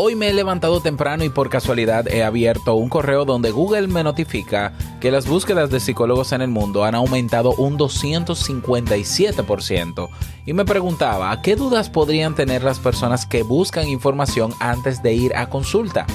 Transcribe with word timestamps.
Hoy 0.00 0.14
me 0.14 0.28
he 0.28 0.32
levantado 0.32 0.80
temprano 0.80 1.24
y 1.24 1.28
por 1.28 1.50
casualidad 1.50 2.06
he 2.06 2.22
abierto 2.22 2.76
un 2.76 2.88
correo 2.88 3.24
donde 3.24 3.50
Google 3.50 3.88
me 3.88 4.04
notifica 4.04 4.72
que 5.00 5.10
las 5.10 5.26
búsquedas 5.26 5.70
de 5.70 5.80
psicólogos 5.80 6.30
en 6.30 6.40
el 6.40 6.46
mundo 6.46 6.84
han 6.84 6.94
aumentado 6.94 7.52
un 7.56 7.76
257% 7.76 10.08
y 10.46 10.52
me 10.52 10.64
preguntaba 10.64 11.42
qué 11.42 11.56
dudas 11.56 11.90
podrían 11.90 12.36
tener 12.36 12.62
las 12.62 12.78
personas 12.78 13.26
que 13.26 13.42
buscan 13.42 13.88
información 13.88 14.54
antes 14.60 15.02
de 15.02 15.14
ir 15.14 15.34
a 15.34 15.48
consulta. 15.48 16.06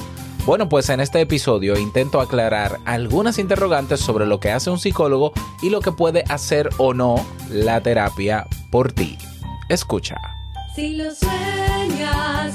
Bueno, 0.46 0.70
pues 0.70 0.88
en 0.88 1.00
este 1.00 1.20
episodio 1.20 1.78
intento 1.78 2.22
aclarar 2.22 2.80
algunas 2.86 3.38
interrogantes 3.38 4.00
sobre 4.00 4.24
lo 4.24 4.40
que 4.40 4.50
hace 4.50 4.70
un 4.70 4.78
psicólogo 4.78 5.34
y 5.60 5.68
lo 5.68 5.82
que 5.82 5.92
puede 5.92 6.24
hacer 6.30 6.70
o 6.78 6.94
no 6.94 7.16
la 7.50 7.82
terapia 7.82 8.46
por 8.70 8.92
ti. 8.92 9.18
Escucha. 9.68 10.16
Si 10.74 10.96
lo 10.96 11.14
sueñas, 11.14 12.54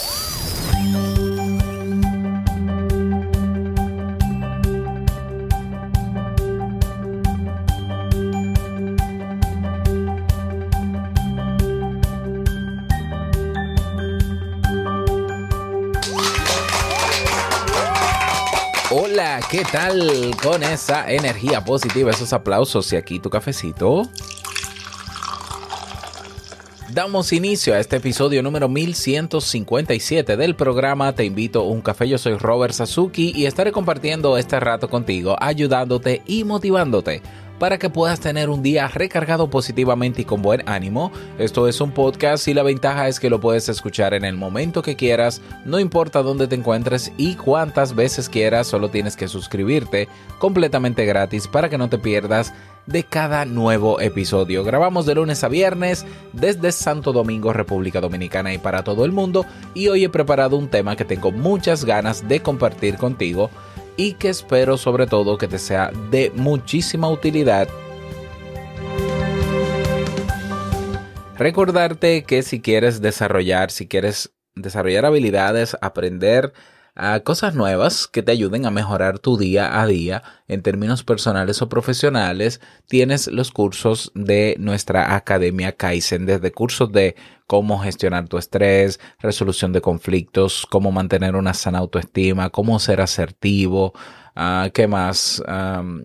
¿Qué 19.49 19.63
tal 19.71 20.35
con 20.41 20.63
esa 20.63 21.11
energía 21.11 21.63
positiva, 21.63 22.11
esos 22.11 22.33
aplausos 22.33 22.91
y 22.93 22.95
aquí 22.95 23.19
tu 23.19 23.29
cafecito? 23.29 24.03
Damos 26.93 27.31
inicio 27.31 27.73
a 27.73 27.79
este 27.79 27.97
episodio 27.97 28.43
número 28.43 28.67
1157 28.67 30.35
del 30.35 30.55
programa 30.55 31.13
Te 31.15 31.23
invito 31.23 31.61
a 31.61 31.63
un 31.63 31.81
café. 31.81 32.09
Yo 32.09 32.17
soy 32.17 32.35
Robert 32.35 32.73
Sasuki 32.73 33.31
y 33.33 33.45
estaré 33.45 33.71
compartiendo 33.71 34.37
este 34.37 34.59
rato 34.59 34.89
contigo, 34.89 35.37
ayudándote 35.39 36.21
y 36.25 36.43
motivándote 36.43 37.21
para 37.61 37.77
que 37.77 37.91
puedas 37.91 38.19
tener 38.19 38.49
un 38.49 38.63
día 38.63 38.87
recargado 38.87 39.47
positivamente 39.47 40.23
y 40.23 40.25
con 40.25 40.41
buen 40.41 40.67
ánimo. 40.67 41.11
Esto 41.37 41.67
es 41.67 41.79
un 41.79 41.91
podcast 41.91 42.47
y 42.47 42.55
la 42.55 42.63
ventaja 42.63 43.07
es 43.07 43.19
que 43.19 43.29
lo 43.29 43.39
puedes 43.39 43.69
escuchar 43.69 44.15
en 44.15 44.25
el 44.25 44.35
momento 44.35 44.81
que 44.81 44.95
quieras, 44.95 45.43
no 45.63 45.79
importa 45.79 46.23
dónde 46.23 46.47
te 46.47 46.55
encuentres 46.55 47.11
y 47.17 47.35
cuántas 47.35 47.93
veces 47.93 48.29
quieras, 48.29 48.65
solo 48.65 48.89
tienes 48.89 49.15
que 49.15 49.27
suscribirte 49.27 50.07
completamente 50.39 51.05
gratis 51.05 51.47
para 51.47 51.69
que 51.69 51.77
no 51.77 51.87
te 51.87 51.99
pierdas 51.99 52.51
de 52.87 53.03
cada 53.03 53.45
nuevo 53.45 54.01
episodio. 54.01 54.63
Grabamos 54.63 55.05
de 55.05 55.13
lunes 55.13 55.43
a 55.43 55.47
viernes 55.47 56.03
desde 56.33 56.71
Santo 56.71 57.13
Domingo, 57.13 57.53
República 57.53 58.01
Dominicana 58.01 58.55
y 58.55 58.57
para 58.57 58.83
todo 58.83 59.05
el 59.05 59.11
mundo 59.11 59.45
y 59.75 59.87
hoy 59.87 60.03
he 60.03 60.09
preparado 60.09 60.57
un 60.57 60.67
tema 60.67 60.95
que 60.95 61.05
tengo 61.05 61.31
muchas 61.31 61.85
ganas 61.85 62.27
de 62.27 62.41
compartir 62.41 62.95
contigo 62.95 63.51
y 63.97 64.13
que 64.13 64.29
espero 64.29 64.77
sobre 64.77 65.07
todo 65.07 65.37
que 65.37 65.47
te 65.47 65.59
sea 65.59 65.91
de 66.09 66.31
muchísima 66.35 67.09
utilidad. 67.09 67.67
Recordarte 71.37 72.23
que 72.23 72.43
si 72.43 72.61
quieres 72.61 73.01
desarrollar, 73.01 73.71
si 73.71 73.87
quieres 73.87 74.31
desarrollar 74.55 75.05
habilidades, 75.05 75.75
aprender 75.81 76.53
a 77.01 77.21
cosas 77.21 77.55
nuevas 77.55 78.07
que 78.07 78.21
te 78.21 78.31
ayuden 78.31 78.67
a 78.67 78.71
mejorar 78.71 79.17
tu 79.17 79.35
día 79.35 79.81
a 79.81 79.87
día 79.87 80.21
en 80.47 80.61
términos 80.61 81.03
personales 81.03 81.59
o 81.63 81.67
profesionales, 81.67 82.61
tienes 82.87 83.25
los 83.25 83.49
cursos 83.49 84.11
de 84.13 84.55
nuestra 84.59 85.15
Academia 85.15 85.71
Kaizen, 85.71 86.27
desde 86.27 86.51
cursos 86.51 86.91
de 86.91 87.15
cómo 87.47 87.79
gestionar 87.79 88.27
tu 88.27 88.37
estrés, 88.37 88.99
resolución 89.17 89.73
de 89.73 89.81
conflictos, 89.81 90.67
cómo 90.69 90.91
mantener 90.91 91.35
una 91.35 91.55
sana 91.55 91.79
autoestima, 91.79 92.51
cómo 92.51 92.77
ser 92.77 93.01
asertivo, 93.01 93.93
ah, 94.35 94.69
¿qué 94.71 94.87
más? 94.87 95.41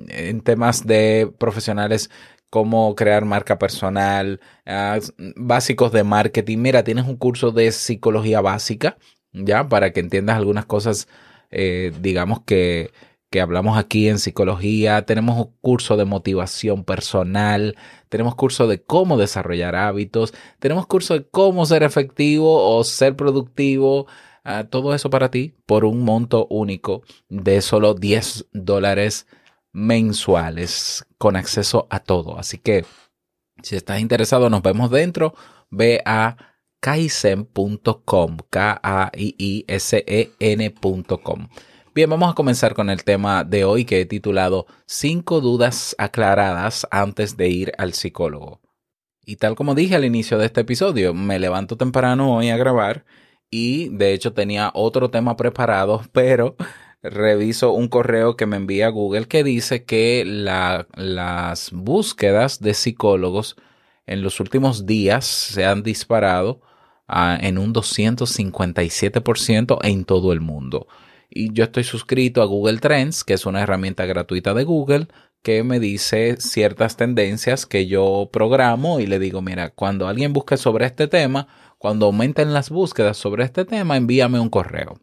En 0.09 0.41
temas 0.41 0.87
de 0.87 1.31
profesionales 1.39 2.09
cómo 2.49 2.95
crear 2.95 3.27
marca 3.27 3.59
personal, 3.59 4.41
ah, 4.65 4.99
básicos 5.37 5.93
de 5.93 6.05
marketing. 6.05 6.57
Mira, 6.59 6.85
tienes 6.85 7.05
un 7.07 7.17
curso 7.17 7.51
de 7.51 7.71
psicología 7.71 8.41
básica, 8.41 8.97
ya, 9.45 9.69
para 9.69 9.93
que 9.93 10.01
entiendas 10.01 10.37
algunas 10.37 10.67
cosas, 10.67 11.09
eh, 11.51 11.93
digamos 12.01 12.41
que, 12.41 12.93
que 13.31 13.41
hablamos 13.41 13.79
aquí 13.79 14.09
en 14.09 14.19
psicología. 14.19 15.05
Tenemos 15.07 15.37
un 15.37 15.53
curso 15.61 15.97
de 15.97 16.05
motivación 16.05 16.85
personal, 16.85 17.77
tenemos 18.09 18.35
curso 18.35 18.67
de 18.67 18.83
cómo 18.83 19.17
desarrollar 19.17 19.77
hábitos, 19.77 20.35
tenemos 20.59 20.87
curso 20.87 21.15
de 21.15 21.27
cómo 21.29 21.67
ser 21.67 21.83
efectivo 21.83 22.77
o 22.77 22.85
ser 22.85 23.17
productivo. 23.17 24.07
ah, 24.45 24.65
todo 24.71 24.95
eso 24.95 25.11
para 25.11 25.31
ti 25.31 25.55
por 25.67 25.85
un 25.85 26.03
monto 26.05 26.47
único 26.51 27.03
de 27.29 27.61
solo 27.63 27.95
10 27.95 28.47
dólares 28.53 29.27
mensuales 29.73 31.05
con 31.19 31.37
acceso 31.37 31.87
a 31.91 32.01
todo. 32.01 32.39
Así 32.39 32.59
que 32.59 32.85
si 33.63 33.77
estás 33.77 34.01
interesado, 34.01 34.51
nos 34.51 34.63
vemos 34.63 34.91
dentro. 34.91 35.35
Ve 35.71 36.03
a 36.05 36.37
kaizen.com, 36.87 38.37
K-A-I-I-S-E-N.com. 38.49 41.49
Bien, 41.93 42.09
vamos 42.11 42.31
a 42.31 42.35
comenzar 42.35 42.75
con 42.75 42.91
el 42.91 43.03
tema 43.03 43.43
de 43.43 43.65
hoy 43.65 43.85
que 43.85 44.03
he 44.03 44.07
titulado 44.07 44.67
5 44.87 45.41
dudas 45.41 45.97
aclaradas 45.99 46.87
antes 46.93 47.37
de 47.37 47.49
ir 47.49 47.73
al 47.79 47.93
psicólogo. 47.93 48.61
Y 49.25 49.35
tal 49.37 49.57
como 49.57 49.75
dije 49.75 49.97
al 49.97 50.05
inicio 50.05 50.39
de 50.39 50.47
este 50.47 50.61
episodio, 50.61 51.13
me 51.13 51.41
levanto 51.41 51.77
temprano 51.77 52.37
hoy 52.37 52.51
a 52.51 52.57
grabar 52.57 53.05
y 53.51 53.89
de 53.89 54.13
hecho 54.13 54.33
tenía 54.33 54.71
otro 54.73 55.11
tema 55.11 55.37
preparado, 55.37 56.03
pero 56.13 56.55
reviso 57.03 57.73
un 57.73 57.89
correo 57.89 58.37
que 58.37 58.47
me 58.47 58.59
envía 58.59 58.91
Google 58.91 59.27
que 59.27 59.43
dice 59.43 59.85
que 59.85 60.23
la- 60.25 60.87
las 60.95 61.73
búsquedas 61.73 62.61
de 62.61 62.75
psicólogos 62.75 63.57
en 64.07 64.23
los 64.23 64.39
últimos 64.39 64.87
días 64.87 65.25
se 65.25 65.65
han 65.65 65.83
disparado 65.83 66.61
en 67.09 67.59
un 67.59 67.73
257% 67.73 69.79
en 69.83 70.05
todo 70.05 70.33
el 70.33 70.41
mundo. 70.41 70.89
Y 71.31 71.53
yo 71.53 71.65
estoy 71.65 71.85
suscrito 71.85 72.43
a 72.43 72.47
Google 72.47 72.79
Trends, 72.79 73.25
que 73.25 73.35
es 73.35 73.47
una 73.47 73.63
herramienta 73.63 74.07
gratuita 74.07 74.55
de 74.55 74.65
Google 74.65 75.09
que 75.43 75.63
me 75.63 75.79
dice 75.79 76.37
ciertas 76.39 76.97
tendencias 76.97 77.67
que 77.67 77.87
yo 77.87 78.31
programo 78.33 78.99
y 78.99 79.07
le 79.07 79.21
digo, 79.21 79.43
mira, 79.43 79.71
cuando 79.71 80.09
alguien 80.09 80.33
busque 80.33 80.57
sobre 80.57 80.87
este 80.87 81.07
tema, 81.07 81.47
cuando 81.79 82.07
aumenten 82.07 82.53
las 82.53 82.71
búsquedas 82.71 83.17
sobre 83.17 83.45
este 83.45 83.65
tema, 83.65 83.97
envíame 83.97 84.41
un 84.41 84.51
correo. 84.51 84.99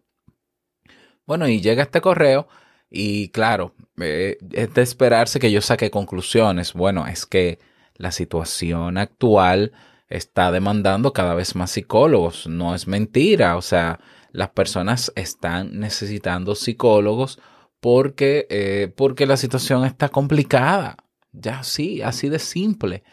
Bueno, 1.25 1.47
y 1.47 1.61
llega 1.61 1.83
este 1.83 2.01
correo 2.01 2.49
y 2.89 3.29
claro, 3.29 3.73
eh, 4.01 4.37
es 4.51 4.73
de 4.73 4.81
esperarse 4.81 5.39
que 5.39 5.51
yo 5.51 5.61
saque 5.61 5.89
conclusiones. 5.89 6.73
Bueno, 6.73 7.07
es 7.07 7.25
que 7.25 7.59
la 7.95 8.11
situación 8.11 8.97
actual 8.97 9.71
está 10.13 10.51
demandando 10.51 11.11
cada 11.11 11.33
vez 11.33 11.55
más 11.55 11.71
psicólogos. 11.71 12.47
No 12.47 12.75
es 12.75 12.87
mentira. 12.87 13.57
O 13.57 13.61
sea, 13.61 13.99
las 14.31 14.49
personas 14.49 15.11
están 15.15 15.79
necesitando 15.79 16.55
psicólogos 16.55 17.39
porque, 17.79 18.47
eh, 18.49 18.91
porque 18.95 19.25
la 19.25 19.37
situación 19.37 19.85
está 19.85 20.09
complicada. 20.09 20.97
Ya 21.31 21.63
sí, 21.63 22.01
así 22.01 22.29
de 22.29 22.39
simple. 22.39 23.03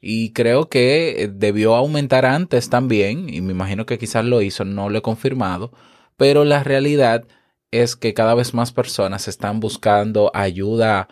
Y 0.00 0.32
creo 0.32 0.68
que 0.68 1.24
eh, 1.24 1.28
debió 1.28 1.74
aumentar 1.74 2.26
antes 2.26 2.70
también, 2.70 3.32
y 3.32 3.40
me 3.40 3.52
imagino 3.52 3.86
que 3.86 3.98
quizás 3.98 4.24
lo 4.24 4.42
hizo, 4.42 4.64
no 4.64 4.88
lo 4.90 4.98
he 4.98 5.02
confirmado, 5.02 5.72
pero 6.16 6.44
la 6.44 6.62
realidad 6.62 7.26
es 7.70 7.96
que 7.96 8.14
cada 8.14 8.34
vez 8.34 8.54
más 8.54 8.72
personas 8.72 9.28
están 9.28 9.60
buscando 9.60 10.30
ayuda 10.34 11.08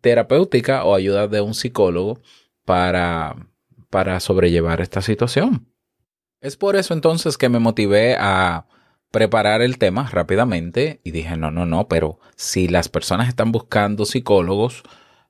terapéutica 0.00 0.84
o 0.84 0.94
ayuda 0.94 1.28
de 1.28 1.40
un 1.40 1.54
psicólogo 1.54 2.20
para, 2.64 3.51
para 3.92 4.18
sobrellevar 4.20 4.80
esta 4.80 5.02
situación. 5.02 5.68
Es 6.40 6.56
por 6.56 6.76
eso 6.76 6.94
entonces 6.94 7.36
que 7.36 7.50
me 7.50 7.58
motivé 7.58 8.16
a 8.18 8.66
preparar 9.10 9.60
el 9.60 9.76
tema 9.76 10.08
rápidamente 10.10 11.02
y 11.04 11.10
dije, 11.10 11.36
no, 11.36 11.50
no, 11.50 11.66
no, 11.66 11.88
pero 11.88 12.18
si 12.34 12.68
las 12.68 12.88
personas 12.88 13.28
están 13.28 13.52
buscando 13.52 14.06
psicólogos, 14.06 14.82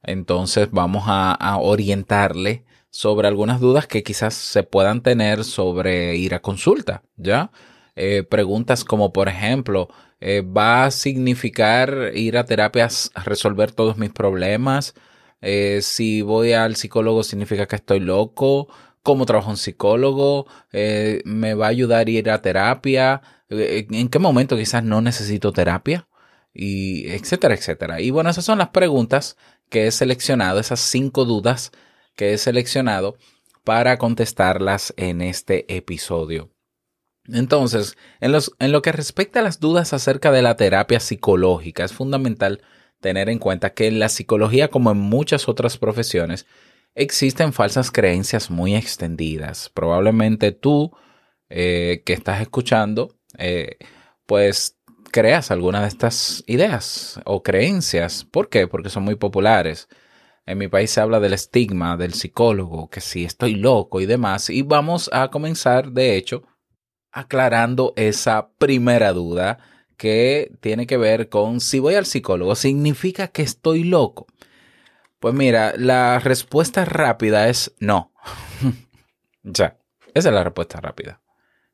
entonces 0.05 0.69
vamos 0.71 1.03
a, 1.09 1.59
orientarle 1.59 2.65
sobre 2.89 3.27
algunas 3.27 3.59
dudas 3.59 3.89
que 3.89 4.05
quizás 4.05 4.35
se 4.35 4.63
puedan 4.63 5.03
tener 5.03 5.43
sobre 5.43 6.15
ir 6.15 6.33
a 6.33 6.41
consulta, 6.41 7.03
¿ya? 7.17 7.51
Eh, 7.97 8.23
preguntas 8.23 8.85
como, 8.85 9.13
por 9.13 9.29
ejemplo, 9.29 9.89
eh, 10.21 10.43
¿va 10.43 10.85
a 10.85 10.93
significar 10.93 12.13
ir 12.15 12.39
a 12.39 12.45
terapias 12.45 13.11
a 13.15 13.25
resolver 13.25 13.73
todos 13.73 13.99
mis 13.99 14.11
problemas? 14.11 14.95
Eh, 15.43 15.81
si 15.83 16.23
voy 16.23 16.53
al 16.53 16.77
psicólogo 16.77 17.23
significa 17.25 17.67
que 17.67 17.77
estoy 17.77 18.01
loco. 18.01 18.69
¿Cómo 19.03 19.27
trabajo 19.27 19.51
un 19.51 19.57
psicólogo? 19.57 20.47
Eh, 20.73 21.23
¿Me 21.25 21.55
va 21.55 21.67
a 21.67 21.71
ayudar 21.71 22.07
a 22.07 22.11
ir 22.11 22.31
a 22.31 22.41
terapia? 22.41 23.21
Eh, 23.51 23.87
¿En 23.91 24.09
qué 24.09 24.19
momento 24.19 24.57
quizás 24.57 24.85
no 24.85 25.01
necesito 25.01 25.53
terapia? 25.53 26.09
Y 26.55 27.09
etcétera, 27.11 27.55
etcétera. 27.55 28.01
Y 28.01 28.11
bueno, 28.11 28.31
esas 28.31 28.45
son 28.45 28.59
las 28.59 28.69
preguntas 28.69 29.37
que 29.69 29.87
he 29.87 29.91
seleccionado, 29.91 30.61
esas 30.61 30.81
cinco 30.81 31.25
dudas 31.25 31.73
que 32.15 32.35
he 32.35 32.39
seleccionado 32.39 33.17
para 33.65 33.99
contestarlas 33.99 34.95
en 34.97 35.23
este 35.23 35.77
episodio. 35.77 36.51
Entonces, 37.27 37.97
en, 38.21 38.73
lo 38.73 38.83
que 38.83 38.93
respecta 38.93 39.41
a 39.41 39.43
las 39.43 39.61
dudas 39.61 39.93
acerca 39.93 40.33
de 40.33 40.43
la 40.43 40.57
terapia 40.57 41.01
psicológica, 41.01 41.85
es 41.85 41.93
fundamental 41.93 42.63
tener 43.03 43.29
en 43.29 43.39
cuenta 43.39 43.75
que 43.75 43.89
en 43.89 43.99
la 43.99 44.09
psicología, 44.09 44.69
como 44.69 44.91
en 44.93 44.97
muchas 44.97 45.49
otras 45.49 45.77
profesiones, 45.77 46.47
existen 46.95 47.53
falsas 47.53 47.91
creencias 47.91 48.51
muy 48.51 48.75
extendidas. 48.75 49.71
Probablemente 49.75 50.53
tú 50.53 50.93
eh, 51.51 52.03
que 52.07 52.15
estás 52.15 52.41
escuchando, 52.41 53.19
eh, 53.37 53.77
pues 54.25 54.79
creas 55.11 55.51
alguna 55.51 55.83
de 55.83 55.89
estas 55.89 56.45
ideas 56.47 57.21
o 57.27 57.43
creencias. 57.43 58.25
¿Por 58.25 58.49
qué? 58.49 58.67
Porque 58.69 58.89
son 58.89 59.03
muy 59.03 59.17
populares. 59.17 59.89
En 60.47 60.59
mi 60.59 60.69
país 60.69 60.91
se 60.91 61.01
habla 61.01 61.21
del 61.21 61.35
estigma 61.35 61.97
del 61.97 62.15
psicólogo, 62.15 62.89
que 62.89 63.01
si 63.01 63.25
estoy 63.25 63.57
loco 63.57 64.01
y 64.01 64.07
demás. 64.07 64.49
Y 64.49 64.63
vamos 64.63 65.11
a 65.13 65.29
comenzar, 65.31 65.91
de 65.93 66.17
hecho, 66.17 66.45
aclarando 67.11 67.93
esa 67.97 68.51
primera 68.59 69.13
duda 69.13 69.59
que 70.03 70.51
tiene 70.59 70.89
que 70.89 70.97
ver 70.97 71.29
con 71.29 71.61
si 71.61 71.79
voy 71.79 71.95
al 71.95 72.07
psicólogo, 72.07 72.57
¿significa 72.57 73.29
que 73.29 73.43
estoy 73.43 73.85
loco? 73.85 74.27
Pues 75.21 75.33
mira, 75.33 75.75
la 75.77 76.19
respuesta 76.19 76.85
rápida 76.85 77.49
es 77.49 77.73
no. 77.79 78.13
ya, 79.45 79.79
esa 80.13 80.29
es 80.31 80.35
la 80.35 80.43
respuesta 80.43 80.81
rápida. 80.81 81.23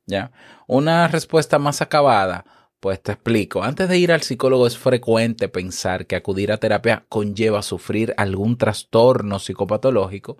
¿Ya? 0.05 0.31
Una 0.67 1.07
respuesta 1.07 1.57
más 1.57 1.81
acabada, 1.81 2.45
pues 2.79 3.01
te 3.01 3.13
explico. 3.13 3.63
Antes 3.63 3.89
de 3.89 3.97
ir 3.97 4.11
al 4.11 4.21
psicólogo 4.21 4.67
es 4.67 4.77
frecuente 4.77 5.49
pensar 5.49 6.05
que 6.05 6.15
acudir 6.15 6.51
a 6.51 6.59
terapia 6.59 7.07
conlleva 7.09 7.63
sufrir 7.63 8.13
algún 8.15 8.59
trastorno 8.59 9.39
psicopatológico, 9.39 10.37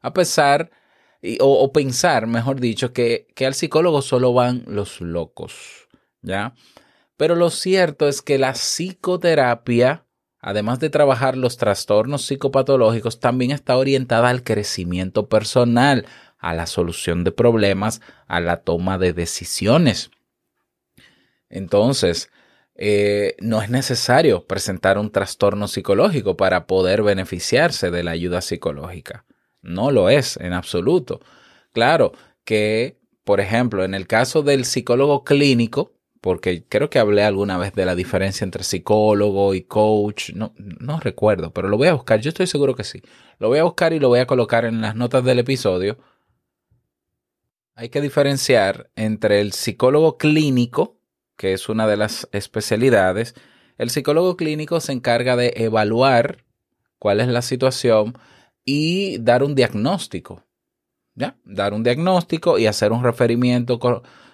a 0.00 0.12
pesar, 0.12 0.70
o, 1.40 1.72
pensar, 1.72 2.28
mejor 2.28 2.60
dicho, 2.60 2.92
que, 2.92 3.26
que 3.34 3.46
al 3.46 3.54
psicólogo 3.54 4.00
solo 4.00 4.32
van 4.32 4.62
los 4.68 5.00
locos. 5.00 5.88
¿Ya? 6.22 6.54
Pero 7.22 7.36
lo 7.36 7.50
cierto 7.50 8.08
es 8.08 8.20
que 8.20 8.36
la 8.36 8.54
psicoterapia, 8.54 10.06
además 10.40 10.80
de 10.80 10.90
trabajar 10.90 11.36
los 11.36 11.56
trastornos 11.56 12.26
psicopatológicos, 12.26 13.20
también 13.20 13.52
está 13.52 13.76
orientada 13.76 14.28
al 14.28 14.42
crecimiento 14.42 15.28
personal, 15.28 16.04
a 16.38 16.52
la 16.52 16.66
solución 16.66 17.22
de 17.22 17.30
problemas, 17.30 18.00
a 18.26 18.40
la 18.40 18.62
toma 18.62 18.98
de 18.98 19.12
decisiones. 19.12 20.10
Entonces, 21.48 22.28
eh, 22.74 23.36
no 23.38 23.62
es 23.62 23.70
necesario 23.70 24.48
presentar 24.48 24.98
un 24.98 25.12
trastorno 25.12 25.68
psicológico 25.68 26.36
para 26.36 26.66
poder 26.66 27.04
beneficiarse 27.04 27.92
de 27.92 28.02
la 28.02 28.10
ayuda 28.10 28.40
psicológica. 28.40 29.26
No 29.60 29.92
lo 29.92 30.08
es 30.08 30.38
en 30.38 30.54
absoluto. 30.54 31.20
Claro 31.72 32.14
que, 32.42 32.98
por 33.22 33.38
ejemplo, 33.38 33.84
en 33.84 33.94
el 33.94 34.08
caso 34.08 34.42
del 34.42 34.64
psicólogo 34.64 35.22
clínico, 35.22 35.92
porque 36.22 36.64
creo 36.68 36.88
que 36.88 37.00
hablé 37.00 37.24
alguna 37.24 37.58
vez 37.58 37.74
de 37.74 37.84
la 37.84 37.96
diferencia 37.96 38.44
entre 38.44 38.62
psicólogo 38.62 39.54
y 39.54 39.62
coach, 39.62 40.30
no, 40.34 40.54
no 40.56 41.00
recuerdo, 41.00 41.52
pero 41.52 41.68
lo 41.68 41.76
voy 41.76 41.88
a 41.88 41.94
buscar, 41.94 42.20
yo 42.20 42.28
estoy 42.28 42.46
seguro 42.46 42.76
que 42.76 42.84
sí. 42.84 43.02
Lo 43.40 43.48
voy 43.48 43.58
a 43.58 43.64
buscar 43.64 43.92
y 43.92 43.98
lo 43.98 44.06
voy 44.06 44.20
a 44.20 44.26
colocar 44.26 44.64
en 44.64 44.80
las 44.80 44.94
notas 44.94 45.24
del 45.24 45.40
episodio. 45.40 45.98
Hay 47.74 47.88
que 47.88 48.00
diferenciar 48.00 48.88
entre 48.94 49.40
el 49.40 49.52
psicólogo 49.52 50.16
clínico, 50.16 50.96
que 51.36 51.54
es 51.54 51.68
una 51.68 51.88
de 51.88 51.96
las 51.96 52.28
especialidades. 52.30 53.34
El 53.76 53.90
psicólogo 53.90 54.36
clínico 54.36 54.78
se 54.78 54.92
encarga 54.92 55.34
de 55.34 55.52
evaluar 55.56 56.44
cuál 57.00 57.20
es 57.20 57.26
la 57.26 57.42
situación 57.42 58.16
y 58.64 59.18
dar 59.18 59.42
un 59.42 59.56
diagnóstico. 59.56 60.44
¿Ya? 61.16 61.36
Dar 61.44 61.74
un 61.74 61.82
diagnóstico 61.82 62.60
y 62.60 62.66
hacer 62.66 62.92
un 62.92 63.02
referimiento 63.02 63.80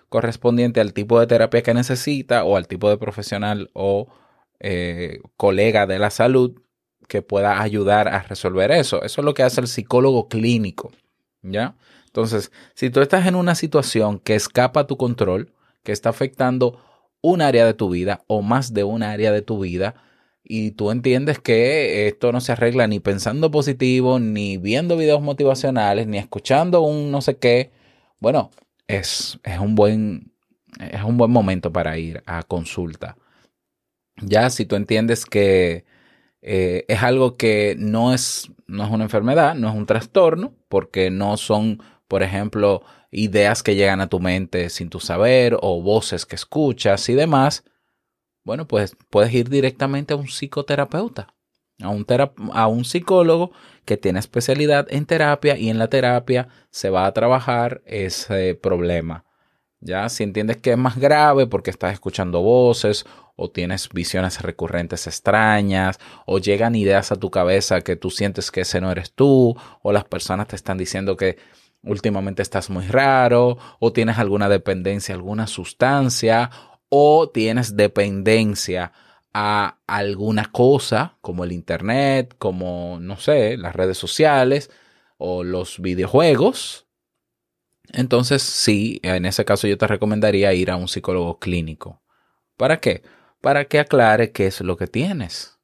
correspondiente 0.08 0.81
al 0.81 0.93
tipo 0.93 1.20
de 1.20 1.26
terapia 1.26 1.62
que 1.62 1.75
necesita 1.75 2.44
o 2.44 2.56
al 2.56 2.66
tipo 2.66 2.88
de 2.88 2.99
profesional 2.99 3.70
o 3.75 4.08
eh, 4.60 5.20
colega 5.37 5.87
de 5.87 5.99
la 5.99 6.10
salud 6.10 6.60
que 7.08 7.22
pueda 7.22 7.62
ayudar 7.62 8.08
a 8.08 8.22
resolver 8.22 8.70
eso. 8.70 9.02
Eso 9.02 9.20
es 9.20 9.25
lo 9.25 9.34
que 9.34 9.43
hace 9.43 9.60
el 9.60 9.69
psicólogo 9.69 10.28
clínico, 10.28 10.93
¿ya? 11.43 11.76
Entonces, 12.06 12.52
si 12.75 12.90
tú 12.90 13.00
estás 13.00 13.26
en 13.26 13.34
una 13.34 13.55
situación 13.55 14.19
que 14.19 14.34
escapa 14.34 14.81
a 14.81 14.87
tu 14.87 14.96
control, 14.96 15.52
que 15.82 15.93
está 15.93 16.11
afectando 16.11 16.81
un 17.20 17.43
área 17.43 17.64
de 17.64 17.75
tu 17.75 17.90
vida 17.90 18.25
o 18.26 18.43
más 18.43 18.75
de 18.75 18.84
un 18.84 19.02
área 19.02 19.32
de 19.32 19.43
tu 19.43 19.61
vida, 19.61 19.94
y 20.43 20.72
tú 20.72 20.90
entiendes 20.90 21.38
que 21.38 22.08
esto 22.08 22.32
no 22.32 22.40
se 22.40 22.52
arregla 22.52 22.87
ni 22.87 23.00
pensando 23.00 23.50
positivo, 23.50 24.19
ni 24.19 24.56
viendo 24.56 24.96
videos 24.96 25.20
motivacionales, 25.20 26.06
ni 26.06 26.19
escuchando 26.19 26.81
un 26.81 27.11
no 27.11 27.20
sé 27.20 27.37
qué, 27.37 27.70
bueno, 28.19 28.50
es, 28.88 29.38
es, 29.44 29.58
un 29.58 29.75
buen, 29.75 30.32
es 30.81 31.02
un 31.05 31.17
buen 31.17 31.31
momento 31.31 31.73
para 31.73 31.96
ir 31.99 32.23
a 32.26 32.43
consulta. 32.43 33.17
Ya 34.20 34.50
si 34.50 34.67
tú 34.67 34.75
entiendes 34.75 35.25
que 35.25 35.85
eh, 36.43 36.85
es 36.88 37.02
algo 37.02 37.37
que 37.37 37.76
no 37.79 38.12
es, 38.12 38.50
no 38.67 38.85
es 38.85 38.90
una 38.90 39.05
enfermedad, 39.05 39.55
no 39.55 39.69
es 39.69 39.75
un 39.75 39.87
trastorno, 39.87 40.55
porque 40.69 41.11
no 41.11 41.37
son, 41.37 41.82
por 42.08 42.23
ejemplo, 42.23 42.82
ideas 43.11 43.62
que 43.62 43.76
llegan 43.76 44.00
a 44.00 44.08
tu 44.08 44.20
mente 44.20 44.70
sin 44.70 44.90
tu 44.90 45.00
saber 45.00 45.56
o 45.61 45.81
voces 45.82 46.26
que 46.26 46.37
escuchas 46.37 47.08
y 47.08 47.14
demás, 47.14 47.64
bueno, 48.44 48.67
pues 48.67 48.96
puedes 49.11 49.32
ir 49.35 49.49
directamente 49.49 50.14
a 50.14 50.17
un 50.17 50.26
psicoterapeuta, 50.26 51.35
a 51.82 51.88
un, 51.88 52.06
a 52.52 52.66
un 52.66 52.85
psicólogo 52.85 53.52
que 53.85 53.97
tiene 53.97 54.18
especialidad 54.18 54.87
en 54.90 55.06
terapia 55.06 55.56
y 55.56 55.70
en 55.70 55.78
la 55.78 55.88
terapia 55.88 56.49
se 56.70 56.90
va 56.90 57.06
a 57.06 57.12
trabajar 57.12 57.82
ese 57.87 58.54
problema. 58.54 59.25
Ya, 59.80 60.08
si 60.08 60.25
entiendes 60.25 60.56
que 60.56 60.73
es 60.73 60.78
más 60.78 60.99
grave 60.99 61.47
porque 61.47 61.70
estás 61.70 61.92
escuchando 61.92 62.42
voces 62.42 63.06
o 63.37 63.49
tienes 63.50 63.88
visiones 63.90 64.42
recurrentes 64.42 65.06
extrañas 65.06 66.00
o 66.26 66.38
llegan 66.40 66.75
ideas 66.75 67.12
a 67.12 67.16
tu 67.16 67.30
cabeza 67.30 67.80
que 67.82 67.94
tú 67.94 68.11
sientes 68.11 68.50
que 68.50 68.62
ese 68.62 68.80
no 68.80 68.90
eres 68.90 69.12
tú 69.12 69.56
o 69.82 69.92
las 69.92 70.04
personas 70.04 70.49
te 70.49 70.56
están 70.56 70.78
diciendo 70.78 71.16
que 71.16 71.38
últimamente 71.85 72.42
estás 72.42 72.70
muy 72.70 72.87
raro 72.88 73.56
o 73.78 73.92
tienes 73.92 74.18
alguna 74.18 74.49
dependencia, 74.49 75.14
alguna 75.14 75.47
sustancia 75.47 76.50
o 76.88 77.28
tienes 77.28 77.76
dependencia 77.76 78.92
a 79.32 79.78
alguna 79.87 80.50
cosa 80.50 81.18
como 81.20 81.44
el 81.44 81.52
Internet, 81.52 82.35
como, 82.38 82.99
no 83.00 83.16
sé, 83.16 83.56
las 83.56 83.76
redes 83.76 83.99
sociales 83.99 84.70
o 85.18 85.44
los 85.44 85.80
videojuegos, 85.80 86.88
entonces 87.92 88.42
sí, 88.42 89.00
en 89.02 89.25
ese 89.25 89.44
caso 89.44 89.66
yo 89.66 89.78
te 89.78 89.87
recomendaría 89.87 90.52
ir 90.52 90.70
a 90.70 90.76
un 90.76 90.88
psicólogo 90.88 91.38
clínico. 91.38 92.02
¿Para 92.56 92.80
qué? 92.80 93.02
Para 93.40 93.66
que 93.66 93.78
aclare 93.78 94.32
qué 94.32 94.47
es 94.47 94.61
lo 94.61 94.76
que 94.76 94.87
tienes. 94.87 95.58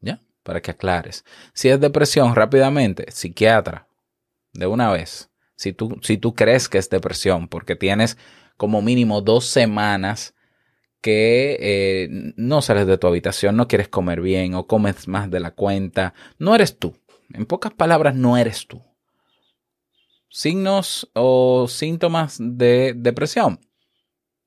¿Ya? 0.00 0.22
Para 0.42 0.62
que 0.62 0.70
aclares. 0.70 1.24
Si 1.52 1.68
es 1.68 1.80
depresión, 1.80 2.34
rápidamente, 2.34 3.10
psiquiatra, 3.10 3.88
de 4.52 4.66
una 4.66 4.90
vez. 4.90 5.30
Si 5.56 5.72
tú, 5.72 5.98
si 6.02 6.18
tú 6.18 6.34
crees 6.34 6.68
que 6.68 6.78
es 6.78 6.88
depresión, 6.88 7.48
porque 7.48 7.76
tienes 7.76 8.16
como 8.56 8.80
mínimo 8.80 9.20
dos 9.20 9.46
semanas 9.46 10.34
que 11.00 11.56
eh, 11.60 12.08
no 12.36 12.62
sales 12.62 12.86
de 12.86 12.98
tu 12.98 13.06
habitación, 13.06 13.56
no 13.56 13.68
quieres 13.68 13.88
comer 13.88 14.20
bien 14.20 14.54
o 14.54 14.66
comes 14.66 15.08
más 15.08 15.30
de 15.30 15.40
la 15.40 15.52
cuenta, 15.52 16.14
no 16.38 16.54
eres 16.54 16.78
tú. 16.78 16.96
En 17.32 17.46
pocas 17.46 17.72
palabras, 17.72 18.14
no 18.14 18.36
eres 18.36 18.66
tú. 18.66 18.82
Signos 20.28 21.10
o 21.14 21.66
síntomas 21.68 22.36
de 22.40 22.92
depresión, 22.96 23.60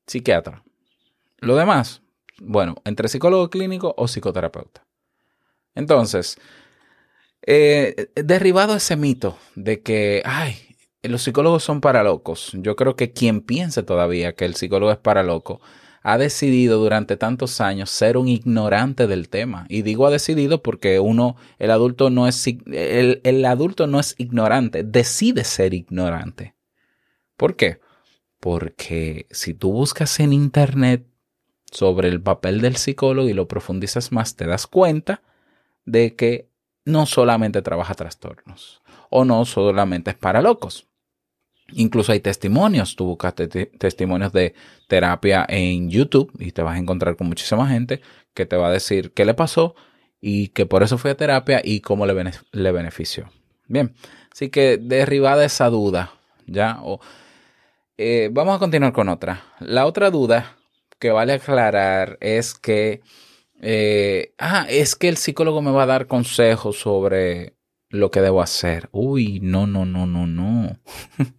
psiquiatra. 0.05 0.63
Lo 1.39 1.55
demás, 1.55 2.01
bueno, 2.41 2.75
entre 2.85 3.07
psicólogo 3.07 3.49
clínico 3.49 3.93
o 3.97 4.07
psicoterapeuta. 4.07 4.85
Entonces, 5.75 6.37
eh, 7.45 8.11
derribado 8.15 8.75
ese 8.75 8.95
mito 8.95 9.37
de 9.55 9.81
que, 9.81 10.21
ay, 10.25 10.57
los 11.03 11.23
psicólogos 11.23 11.63
son 11.63 11.81
para 11.81 12.03
locos. 12.03 12.51
Yo 12.53 12.75
creo 12.75 12.95
que 12.95 13.11
quien 13.11 13.41
piense 13.41 13.83
todavía 13.83 14.35
que 14.35 14.45
el 14.45 14.55
psicólogo 14.55 14.91
es 14.91 14.97
para 14.97 15.23
loco, 15.23 15.61
ha 16.01 16.17
decidido 16.17 16.79
durante 16.79 17.17
tantos 17.17 17.61
años 17.61 17.89
ser 17.89 18.17
un 18.17 18.27
ignorante 18.27 19.07
del 19.07 19.29
tema. 19.29 19.65
Y 19.69 19.81
digo 19.81 20.07
ha 20.07 20.11
decidido 20.11 20.61
porque 20.61 20.99
uno, 20.99 21.35
el 21.57 21.71
adulto 21.71 22.09
no 22.09 22.27
es, 22.27 22.45
el, 22.47 23.21
el 23.23 23.45
adulto 23.45 23.87
no 23.87 23.99
es 23.99 24.15
ignorante, 24.17 24.83
decide 24.83 25.43
ser 25.43 25.73
ignorante. 25.73 26.55
¿Por 27.37 27.55
qué? 27.55 27.79
Porque 28.39 29.27
si 29.31 29.53
tú 29.53 29.71
buscas 29.71 30.19
en 30.19 30.33
internet 30.33 31.05
sobre 31.71 32.09
el 32.09 32.21
papel 32.21 32.61
del 32.61 32.77
psicólogo 32.77 33.29
y 33.29 33.33
lo 33.33 33.47
profundizas 33.47 34.11
más, 34.11 34.35
te 34.35 34.45
das 34.45 34.67
cuenta 34.67 35.21
de 35.85 36.15
que 36.15 36.49
no 36.85 37.05
solamente 37.05 37.61
trabaja 37.61 37.93
trastornos 37.93 38.81
o 39.09 39.25
no 39.25 39.45
solamente 39.45 40.11
es 40.11 40.17
para 40.17 40.41
locos. 40.41 40.88
Incluso 41.73 42.11
hay 42.11 42.19
testimonios, 42.19 42.95
tú 42.95 43.05
buscaste 43.05 43.47
testimonios 43.47 44.33
de 44.33 44.53
terapia 44.88 45.45
en 45.47 45.89
YouTube 45.89 46.31
y 46.39 46.51
te 46.51 46.61
vas 46.61 46.75
a 46.75 46.79
encontrar 46.79 47.15
con 47.15 47.27
muchísima 47.27 47.67
gente 47.67 48.01
que 48.33 48.45
te 48.45 48.55
va 48.55 48.67
a 48.67 48.71
decir 48.71 49.11
qué 49.11 49.25
le 49.25 49.33
pasó 49.33 49.75
y 50.21 50.49
que 50.49 50.65
por 50.65 50.83
eso 50.83 50.97
fue 50.97 51.11
a 51.11 51.17
terapia 51.17 51.61
y 51.63 51.81
cómo 51.81 52.05
le, 52.05 52.31
le 52.51 52.71
benefició. 52.71 53.29
Bien, 53.67 53.93
así 54.31 54.49
que 54.49 54.77
derribada 54.77 55.45
esa 55.45 55.69
duda, 55.69 56.13
¿ya? 56.47 56.79
Eh, 57.97 58.29
vamos 58.31 58.55
a 58.55 58.59
continuar 58.59 58.93
con 58.93 59.09
otra. 59.09 59.43
La 59.59 59.85
otra 59.85 60.09
duda 60.09 60.57
que 60.99 61.11
vale 61.11 61.33
aclarar 61.33 62.17
es 62.21 62.53
que, 62.53 63.01
eh, 63.61 64.33
ah, 64.38 64.65
es 64.69 64.95
que 64.95 65.09
el 65.09 65.17
psicólogo 65.17 65.61
me 65.61 65.71
va 65.71 65.83
a 65.83 65.88
dar 65.88 66.07
consejos 66.07 66.79
sobre 66.79 67.53
lo 67.89 68.11
que 68.11 68.21
debo 68.21 68.41
hacer. 68.41 68.89
Uy, 68.91 69.39
no, 69.41 69.67
no, 69.67 69.85
no, 69.85 70.05
no, 70.05 70.27
no. 70.27 70.79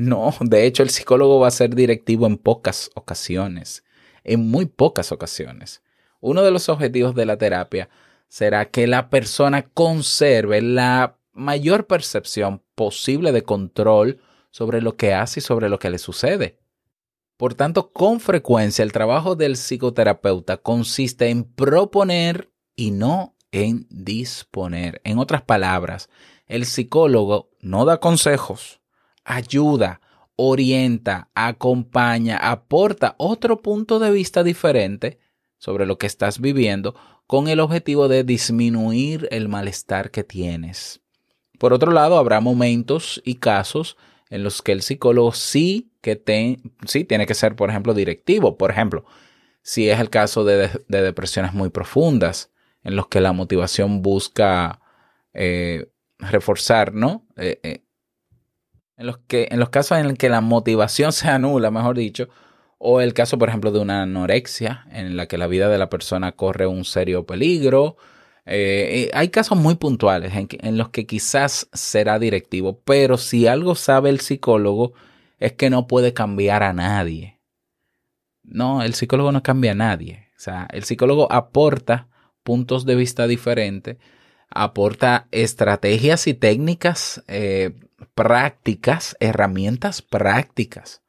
No, 0.00 0.32
de 0.40 0.64
hecho 0.64 0.82
el 0.82 0.88
psicólogo 0.88 1.40
va 1.40 1.48
a 1.48 1.50
ser 1.50 1.74
directivo 1.74 2.26
en 2.26 2.38
pocas 2.38 2.90
ocasiones, 2.94 3.84
en 4.24 4.48
muy 4.48 4.64
pocas 4.64 5.12
ocasiones. 5.12 5.82
Uno 6.20 6.42
de 6.42 6.50
los 6.50 6.70
objetivos 6.70 7.14
de 7.14 7.26
la 7.26 7.36
terapia 7.36 7.90
será 8.26 8.70
que 8.70 8.86
la 8.86 9.10
persona 9.10 9.68
conserve 9.68 10.62
la 10.62 11.18
mayor 11.34 11.86
percepción 11.86 12.62
posible 12.74 13.30
de 13.30 13.42
control 13.42 14.22
sobre 14.50 14.80
lo 14.80 14.96
que 14.96 15.12
hace 15.12 15.40
y 15.40 15.42
sobre 15.42 15.68
lo 15.68 15.78
que 15.78 15.90
le 15.90 15.98
sucede. 15.98 16.56
Por 17.36 17.52
tanto, 17.52 17.92
con 17.92 18.20
frecuencia 18.20 18.82
el 18.82 18.92
trabajo 18.92 19.36
del 19.36 19.58
psicoterapeuta 19.58 20.56
consiste 20.56 21.28
en 21.28 21.44
proponer 21.44 22.50
y 22.74 22.90
no 22.92 23.36
en 23.52 23.86
disponer. 23.90 25.02
En 25.04 25.18
otras 25.18 25.42
palabras, 25.42 26.08
el 26.46 26.64
psicólogo 26.64 27.50
no 27.60 27.84
da 27.84 28.00
consejos, 28.00 28.79
ayuda, 29.30 30.00
orienta, 30.36 31.28
acompaña, 31.34 32.36
aporta 32.36 33.14
otro 33.18 33.62
punto 33.62 33.98
de 33.98 34.10
vista 34.10 34.42
diferente 34.42 35.18
sobre 35.58 35.86
lo 35.86 35.98
que 35.98 36.06
estás 36.06 36.40
viviendo 36.40 36.94
con 37.26 37.48
el 37.48 37.60
objetivo 37.60 38.08
de 38.08 38.24
disminuir 38.24 39.28
el 39.30 39.48
malestar 39.48 40.10
que 40.10 40.24
tienes. 40.24 41.00
Por 41.58 41.72
otro 41.72 41.92
lado, 41.92 42.18
habrá 42.18 42.40
momentos 42.40 43.20
y 43.24 43.36
casos 43.36 43.96
en 44.30 44.42
los 44.42 44.62
que 44.62 44.72
el 44.72 44.82
psicólogo 44.82 45.32
sí 45.32 45.90
que 46.00 46.20
sí 46.86 47.04
tiene 47.04 47.26
que 47.26 47.34
ser, 47.34 47.56
por 47.56 47.70
ejemplo, 47.70 47.94
directivo. 47.94 48.56
Por 48.56 48.70
ejemplo, 48.70 49.04
si 49.62 49.88
es 49.90 50.00
el 50.00 50.08
caso 50.08 50.44
de, 50.44 50.70
depresiones 50.88 51.52
muy 51.52 51.68
profundas, 51.68 52.50
en 52.82 52.96
los 52.96 53.08
que 53.08 53.20
la 53.20 53.32
motivación 53.32 54.00
busca 54.00 54.80
eh, 55.34 55.90
reforzar, 56.18 56.94
¿no? 56.94 57.26
Eh, 57.36 57.60
eh, 57.62 57.82
en 59.00 59.06
los, 59.06 59.18
que, 59.26 59.48
en 59.50 59.58
los 59.58 59.70
casos 59.70 59.98
en 59.98 60.06
los 60.06 60.18
que 60.18 60.28
la 60.28 60.42
motivación 60.42 61.12
se 61.14 61.28
anula, 61.28 61.70
mejor 61.70 61.96
dicho, 61.96 62.28
o 62.78 63.00
el 63.00 63.14
caso, 63.14 63.38
por 63.38 63.48
ejemplo, 63.48 63.72
de 63.72 63.80
una 63.80 64.02
anorexia, 64.02 64.86
en 64.90 65.16
la 65.16 65.26
que 65.26 65.38
la 65.38 65.46
vida 65.46 65.68
de 65.68 65.78
la 65.78 65.90
persona 65.90 66.32
corre 66.32 66.66
un 66.66 66.84
serio 66.84 67.26
peligro. 67.26 67.96
Eh, 68.46 69.08
eh, 69.08 69.10
hay 69.12 69.28
casos 69.28 69.58
muy 69.58 69.74
puntuales 69.74 70.32
en, 70.34 70.78
los 70.78 70.88
que 70.88 71.06
quizás 71.06 71.68
será 71.72 72.18
directivo, 72.18 72.80
pero 72.84 73.18
si 73.18 73.46
algo 73.46 73.74
sabe 73.74 74.08
el 74.08 74.20
psicólogo 74.20 74.94
es 75.38 75.52
que 75.52 75.68
no 75.68 75.86
puede 75.86 76.14
cambiar 76.14 76.62
a 76.62 76.72
nadie. 76.72 77.38
No, 78.42 78.82
el 78.82 78.94
psicólogo 78.94 79.30
no 79.30 79.42
cambia 79.42 79.72
a 79.72 79.76
nadie. 79.76 80.28
O 80.36 80.40
sea, 80.40 80.66
el 80.72 80.84
psicólogo 80.84 81.30
aporta 81.30 82.08
puntos 82.42 82.86
de 82.86 82.96
vista 82.96 83.26
diferentes, 83.26 83.98
aporta 84.48 85.28
estrategias 85.30 86.26
y 86.26 86.34
técnicas 86.34 87.22
eh, 87.28 87.74
prácticas, 88.14 89.16
herramientas 89.20 90.02
prácticas. 90.02 91.02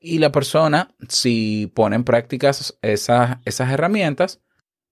Y 0.00 0.18
la 0.18 0.32
persona, 0.32 0.94
si 1.08 1.70
pone 1.74 1.96
en 1.96 2.04
prácticas 2.04 2.76
esas, 2.82 3.38
esas 3.44 3.70
herramientas, 3.70 4.40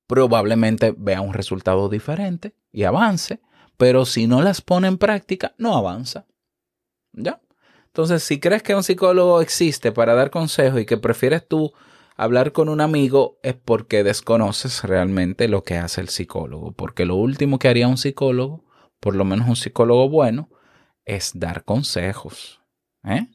probablemente 0.07 0.95
vea 0.97 1.21
un 1.21 1.35
resultado 1.35 1.88
diferente 1.88 2.55
y 2.73 2.85
avance, 2.85 3.40
pero 3.76 4.05
si 4.05 4.26
no 4.26 4.43
las 4.43 4.61
pone 4.61 4.88
en 4.88 4.99
práctica, 4.99 5.55
no 5.59 5.76
avanza. 5.76 6.26
¿Ya? 7.12 7.40
Entonces, 7.87 8.23
si 8.23 8.38
crees 8.38 8.62
que 8.62 8.75
un 8.75 8.85
psicólogo 8.85 9.40
existe 9.40 9.90
para 9.90 10.14
dar 10.14 10.31
consejos 10.31 10.81
y 10.81 10.87
que 10.87 10.97
prefieres 10.97 11.47
tú 11.49 11.73
hablar 12.17 12.52
con 12.52 12.69
un 12.69 12.81
amigo, 12.81 13.38
es 13.43 13.55
porque 13.55 14.05
desconoces 14.05 14.85
realmente 14.85 15.49
lo 15.49 15.64
que 15.64 15.76
hace 15.76 16.00
el 16.00 16.09
psicólogo. 16.09 16.73
Porque 16.73 17.05
lo 17.05 17.17
último 17.17 17.59
que 17.59 17.69
haría 17.69 17.88
un 17.88 17.97
psicólogo, 17.97 18.64
por 19.00 19.17
lo 19.17 19.25
menos 19.25 19.49
un 19.49 19.57
psicólogo 19.57 20.09
bueno, 20.09 20.50
es 21.17 21.33
dar 21.35 21.64
consejos. 21.64 22.61
¿eh? 23.05 23.26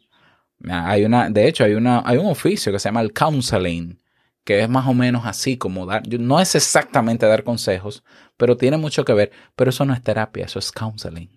Hay 0.70 1.04
una, 1.04 1.30
de 1.30 1.48
hecho, 1.48 1.64
hay, 1.64 1.74
una, 1.74 2.02
hay 2.06 2.18
un 2.18 2.28
oficio 2.28 2.72
que 2.72 2.80
se 2.80 2.88
llama 2.88 3.02
el 3.02 3.14
counseling, 3.14 4.00
que 4.44 4.62
es 4.62 4.70
más 4.70 4.88
o 4.88 4.94
menos 4.94 5.26
así 5.26 5.58
como 5.58 5.86
dar, 5.86 6.04
no 6.20 6.40
es 6.40 6.56
exactamente 6.56 7.26
dar 7.26 7.44
consejos, 7.44 8.04
pero 8.38 8.58
tiene 8.58 8.78
mucho 8.78 9.04
que 9.04 9.14
ver, 9.14 9.32
pero 9.56 9.70
eso 9.70 9.86
no 9.86 9.94
es 9.94 10.02
terapia, 10.02 10.46
eso 10.46 10.60
es 10.60 10.72
counseling. 10.72 11.30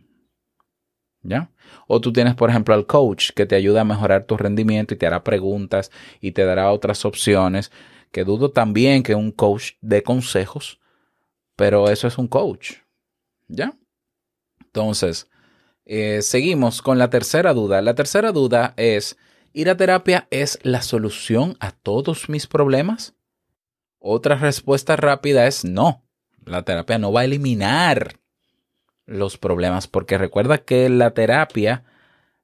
¿Ya? 1.22 1.50
O 1.88 2.00
tú 2.00 2.12
tienes, 2.12 2.36
por 2.36 2.48
ejemplo, 2.48 2.74
al 2.74 2.86
coach 2.86 3.32
que 3.32 3.44
te 3.44 3.56
ayuda 3.56 3.80
a 3.80 3.84
mejorar 3.84 4.24
tu 4.24 4.36
rendimiento 4.36 4.94
y 4.94 4.96
te 4.96 5.06
hará 5.06 5.24
preguntas 5.24 5.90
y 6.20 6.30
te 6.30 6.44
dará 6.44 6.70
otras 6.70 7.04
opciones, 7.04 7.72
que 8.12 8.24
dudo 8.24 8.52
también 8.52 9.02
que 9.02 9.16
un 9.16 9.32
coach 9.32 9.72
dé 9.80 10.02
consejos, 10.04 10.80
pero 11.56 11.90
eso 11.90 12.06
es 12.06 12.16
un 12.18 12.28
coach. 12.28 12.74
¿Ya? 13.48 13.76
Entonces, 14.60 15.28
eh, 15.90 16.20
seguimos 16.20 16.82
con 16.82 16.98
la 16.98 17.08
tercera 17.08 17.54
duda. 17.54 17.80
La 17.80 17.94
tercera 17.94 18.30
duda 18.30 18.74
es, 18.76 19.16
¿ir 19.54 19.70
a 19.70 19.76
terapia 19.78 20.28
es 20.30 20.58
la 20.62 20.82
solución 20.82 21.56
a 21.60 21.70
todos 21.70 22.28
mis 22.28 22.46
problemas? 22.46 23.14
Otra 23.98 24.36
respuesta 24.36 24.96
rápida 24.96 25.46
es 25.46 25.64
no. 25.64 26.04
La 26.44 26.62
terapia 26.62 26.98
no 26.98 27.10
va 27.10 27.22
a 27.22 27.24
eliminar 27.24 28.20
los 29.06 29.38
problemas 29.38 29.88
porque 29.88 30.18
recuerda 30.18 30.58
que 30.58 30.90
la 30.90 31.12
terapia 31.12 31.84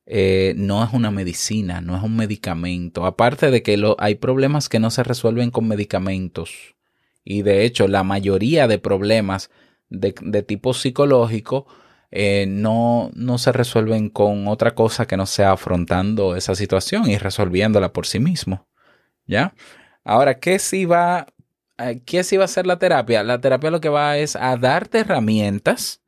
eh, 0.06 0.54
no 0.56 0.82
es 0.82 0.94
una 0.94 1.10
medicina, 1.10 1.82
no 1.82 1.98
es 1.98 2.02
un 2.02 2.16
medicamento. 2.16 3.04
Aparte 3.04 3.50
de 3.50 3.62
que 3.62 3.78
hay 3.98 4.14
problemas 4.14 4.70
que 4.70 4.80
no 4.80 4.90
se 4.90 5.02
resuelven 5.02 5.50
con 5.50 5.68
medicamentos. 5.68 6.76
Y 7.22 7.42
de 7.42 7.66
hecho, 7.66 7.88
la 7.88 8.04
mayoría 8.04 8.66
de 8.68 8.78
problemas 8.78 9.50
de 9.90 10.42
tipo 10.42 10.72
psicológico 10.72 11.66
eh, 12.16 12.46
no, 12.46 13.10
no 13.16 13.38
se 13.38 13.50
resuelven 13.50 14.08
con 14.08 14.46
otra 14.46 14.76
cosa 14.76 15.04
que 15.04 15.16
no 15.16 15.26
sea 15.26 15.50
afrontando 15.50 16.36
esa 16.36 16.54
situación 16.54 17.10
y 17.10 17.18
resolviéndola 17.18 17.92
por 17.92 18.06
sí 18.06 18.20
mismo. 18.20 18.68
¿Ya? 19.26 19.52
Ahora, 20.04 20.38
¿qué 20.38 20.60
si 20.60 20.84
va, 20.84 21.26
eh, 21.76 22.02
qué 22.06 22.22
si 22.22 22.36
va 22.36 22.44
a 22.44 22.48
ser 22.48 22.68
la 22.68 22.78
terapia? 22.78 23.24
La 23.24 23.40
terapia 23.40 23.72
lo 23.72 23.80
que 23.80 23.88
va 23.88 24.16
es 24.16 24.36
a 24.36 24.56
darte 24.56 25.00
herramientas 25.00 26.02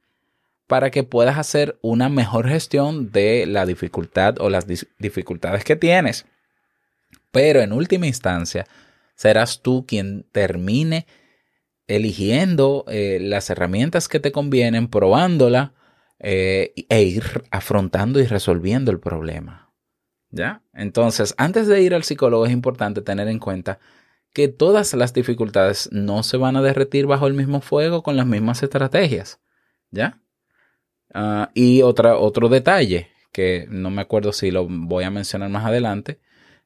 para 0.68 0.92
que 0.92 1.02
puedas 1.02 1.38
hacer 1.38 1.76
una 1.82 2.08
mejor 2.08 2.48
gestión 2.48 3.10
de 3.10 3.44
la 3.46 3.66
dificultad 3.66 4.40
o 4.40 4.48
las 4.48 4.66
dificultades 4.98 5.64
que 5.64 5.74
tienes. 5.74 6.24
Pero 7.32 7.60
en 7.62 7.72
última 7.72 8.06
instancia, 8.06 8.64
serás 9.16 9.60
tú 9.60 9.84
quien 9.88 10.24
termine 10.30 11.04
eligiendo 11.88 12.84
eh, 12.86 13.18
las 13.20 13.50
herramientas 13.50 14.06
que 14.06 14.20
te 14.20 14.30
convienen, 14.30 14.86
probándola 14.86 15.72
eh, 16.18 16.72
e 16.88 17.02
ir 17.02 17.44
afrontando 17.50 18.20
y 18.20 18.26
resolviendo 18.26 18.90
el 18.90 19.00
problema. 19.00 19.72
¿Ya? 20.30 20.62
Entonces, 20.74 21.34
antes 21.38 21.66
de 21.66 21.82
ir 21.82 21.94
al 21.94 22.04
psicólogo 22.04 22.46
es 22.46 22.52
importante 22.52 23.00
tener 23.00 23.28
en 23.28 23.38
cuenta 23.38 23.78
que 24.32 24.48
todas 24.48 24.92
las 24.94 25.14
dificultades 25.14 25.88
no 25.92 26.22
se 26.22 26.36
van 26.36 26.56
a 26.56 26.62
derretir 26.62 27.06
bajo 27.06 27.26
el 27.26 27.34
mismo 27.34 27.60
fuego 27.60 28.02
con 28.02 28.16
las 28.16 28.26
mismas 28.26 28.62
estrategias. 28.62 29.40
¿Ya? 29.90 30.20
Ah, 31.14 31.50
y 31.54 31.82
otra, 31.82 32.18
otro 32.18 32.48
detalle, 32.48 33.08
que 33.32 33.66
no 33.70 33.90
me 33.90 34.02
acuerdo 34.02 34.32
si 34.32 34.50
lo 34.50 34.66
voy 34.68 35.04
a 35.04 35.10
mencionar 35.10 35.48
más 35.48 35.64
adelante. 35.64 36.20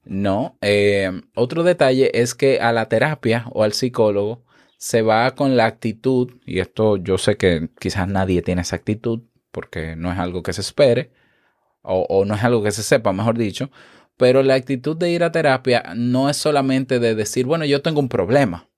No, 0.05 0.59
eh, 0.63 1.11
otro 1.35 1.63
detalle 1.63 2.11
es 2.21 2.35
que 2.35 2.61
a 2.61 2.73
la 2.73 2.89
terapia 2.89 3.47
o 3.53 3.63
al 3.63 3.73
psicólogo 3.73 4.45
se 4.77 5.03
va 5.03 5.31
con 5.35 5.57
la 5.57 5.67
actitud, 5.67 6.41
y 6.47 6.61
esto 6.61 6.97
yo 6.97 7.19
sé 7.19 7.37
que 7.37 7.69
quizás 7.79 8.09
nadie 8.09 8.43
tiene 8.43 8.63
esa 8.63 8.77
actitud, 8.77 9.21
porque 9.51 9.97
no 9.97 10.13
es 10.13 10.19
algo 10.19 10.43
que 10.43 10.53
se 10.53 10.61
espere, 10.61 11.13
o, 11.83 12.25
no 12.27 12.35
es 12.35 12.45
algo 12.45 12.63
que 12.63 12.73
se 12.73 12.83
sepa, 12.83 13.13
mejor 13.13 13.39
dicho, 13.39 13.71
Pero 14.17 14.43
la 14.43 14.55
actitud 14.55 14.97
de 14.97 15.11
ir 15.11 15.25
a 15.25 15.33
terapia 15.33 15.95
no 15.97 16.29
es 16.29 16.37
solamente 16.37 16.99
de 16.99 17.15
decir, 17.15 17.47
bueno, 17.47 17.65
yo 17.65 17.81
tengo 17.81 18.01
un 18.01 18.11
problema. 18.11 18.69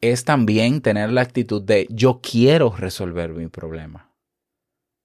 Es 0.00 0.24
también 0.24 0.80
tener 0.82 1.10
la 1.10 1.22
actitud 1.22 1.60
de 1.62 1.88
yo 1.90 2.20
quiero 2.22 2.74
resolver 2.76 3.30
mi 3.30 3.48
problema. 3.48 4.14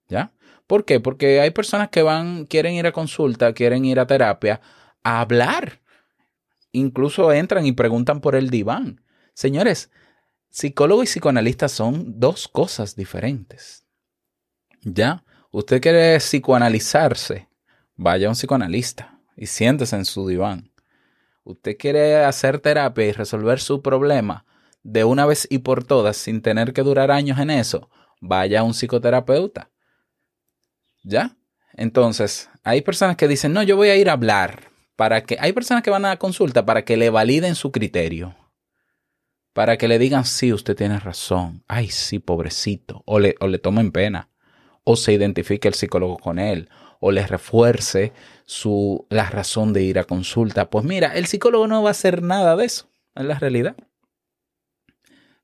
¿Ya? 0.08 0.32
¿Por 0.68 0.86
qué? 0.86 1.00
Porque 1.00 1.42
hay 1.42 1.50
personas 1.50 1.90
que 1.90 2.04
van, 2.04 2.46
quieren 2.46 2.76
ir 2.76 2.86
a 2.86 2.92
consulta, 2.92 3.54
quieren 3.54 3.84
ir 3.84 4.00
a 4.00 4.06
terapia 4.06 4.62
a 5.04 5.22
hablar. 5.22 5.82
Incluso 6.72 7.32
entran 7.34 7.66
y 7.66 7.72
preguntan 7.72 8.22
por 8.22 8.36
el 8.36 8.52
diván. 8.52 9.02
Señores, 9.34 9.90
psicólogo 10.50 11.02
y 11.04 11.08
psicoanalista 11.08 11.68
son 11.68 12.20
dos 12.20 12.48
cosas 12.48 12.96
diferentes. 12.96 13.85
¿Ya? 14.86 15.24
Usted 15.52 15.82
quiere 15.82 16.18
psicoanalizarse, 16.20 17.50
vaya 17.96 18.28
a 18.28 18.30
un 18.30 18.36
psicoanalista 18.36 19.20
y 19.36 19.48
siéntese 19.48 19.96
en 19.96 20.06
su 20.06 20.28
diván. 20.28 20.72
Usted 21.44 21.76
quiere 21.78 22.24
hacer 22.24 22.60
terapia 22.60 23.06
y 23.06 23.12
resolver 23.12 23.60
su 23.60 23.82
problema 23.82 24.46
de 24.84 25.04
una 25.04 25.26
vez 25.26 25.48
y 25.50 25.60
por 25.60 25.84
todas 25.84 26.18
sin 26.18 26.42
tener 26.42 26.72
que 26.72 26.84
durar 26.84 27.10
años 27.10 27.40
en 27.40 27.50
eso, 27.50 27.90
vaya 28.22 28.60
a 28.60 28.64
un 28.64 28.74
psicoterapeuta. 28.74 29.72
¿Ya? 31.04 31.36
Entonces, 31.74 32.50
hay 32.64 32.82
personas 32.82 33.16
que 33.16 33.28
dicen, 33.28 33.54
no, 33.54 33.64
yo 33.64 33.76
voy 33.76 33.90
a 33.90 33.96
ir 33.96 34.10
a 34.10 34.14
hablar. 34.14 34.72
Para 34.96 35.24
que, 35.24 35.38
hay 35.40 35.52
personas 35.52 35.84
que 35.84 35.90
van 35.90 36.06
a 36.06 36.10
la 36.10 36.20
consulta 36.20 36.66
para 36.66 36.86
que 36.86 36.96
le 36.96 37.10
validen 37.10 37.56
su 37.56 37.72
criterio. 37.72 38.36
Para 39.54 39.78
que 39.78 39.88
le 39.88 40.00
digan, 40.00 40.26
sí, 40.26 40.54
usted 40.54 40.76
tiene 40.76 41.00
razón. 41.00 41.64
Ay, 41.68 41.90
sí, 41.90 42.20
pobrecito. 42.20 43.04
O 43.06 43.20
le, 43.20 43.36
o 43.40 43.48
le 43.48 43.58
tomen 43.58 43.92
pena. 43.92 44.30
O 44.86 44.96
se 44.96 45.12
identifique 45.12 45.68
el 45.68 45.74
psicólogo 45.74 46.18
con 46.18 46.40
él. 46.40 46.70
O 47.02 47.12
le 47.12 47.28
refuerce 47.28 48.14
su, 48.46 49.06
la 49.10 49.30
razón 49.30 49.74
de 49.74 49.84
ir 49.84 50.00
a 50.00 50.06
consulta. 50.06 50.70
Pues 50.70 50.86
mira, 50.86 51.14
el 51.14 51.26
psicólogo 51.26 51.68
no 51.68 51.84
va 51.84 51.90
a 51.90 51.92
hacer 51.92 52.24
nada 52.24 52.56
de 52.56 52.66
eso. 52.66 52.88
Es 53.16 53.26
la 53.26 53.38
realidad. 53.38 53.76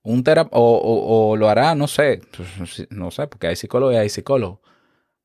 Un 0.04 0.24
terap 0.24 0.48
o, 0.54 0.60
o, 0.60 1.32
o 1.32 1.36
lo 1.36 1.50
hará, 1.50 1.76
no 1.76 1.88
sé, 1.88 2.22
no 2.90 3.12
sé, 3.12 3.28
porque 3.28 3.48
hay 3.48 3.56
psicólogos 3.56 3.94
y 3.94 3.98
hay 3.98 4.10
psicólogos. 4.10 4.60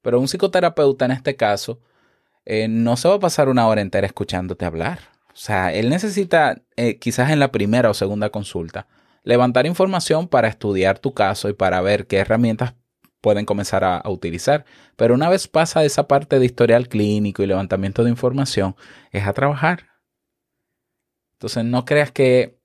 Pero 0.02 0.20
un 0.20 0.28
psicoterapeuta 0.28 1.06
en 1.06 1.12
este 1.12 1.36
caso 1.36 1.80
eh, 2.46 2.68
no 2.68 2.96
se 2.96 3.08
va 3.08 3.16
a 3.16 3.20
pasar 3.20 3.48
una 3.48 3.66
hora 3.66 3.80
entera 3.80 4.06
escuchándote 4.06 4.64
hablar. 4.64 5.00
O 5.28 5.36
sea, 5.36 5.74
él 5.74 5.90
necesita, 5.90 6.62
eh, 6.76 6.98
quizás 6.98 7.30
en 7.30 7.40
la 7.40 7.50
primera 7.50 7.90
o 7.90 7.94
segunda 7.94 8.30
consulta, 8.30 8.86
levantar 9.24 9.66
información 9.66 10.28
para 10.28 10.48
estudiar 10.48 11.00
tu 11.00 11.12
caso 11.12 11.48
y 11.48 11.52
para 11.52 11.80
ver 11.80 12.06
qué 12.06 12.18
herramientas 12.18 12.74
pueden 13.26 13.44
comenzar 13.44 13.82
a, 13.82 13.96
a, 13.96 14.08
utilizar. 14.08 14.64
Pero 14.94 15.12
una 15.12 15.28
vez 15.28 15.48
pasa 15.48 15.84
esa 15.84 16.06
parte 16.06 16.38
de 16.38 16.46
historial 16.46 16.88
clínico 16.88 17.42
y 17.42 17.48
levantamiento 17.48 18.04
de 18.04 18.10
información, 18.10 18.76
es 19.10 19.26
a 19.26 19.32
trabajar. 19.32 19.88
Entonces 21.34 21.64
no 21.64 21.84
creas 21.84 22.12
que 22.12 22.60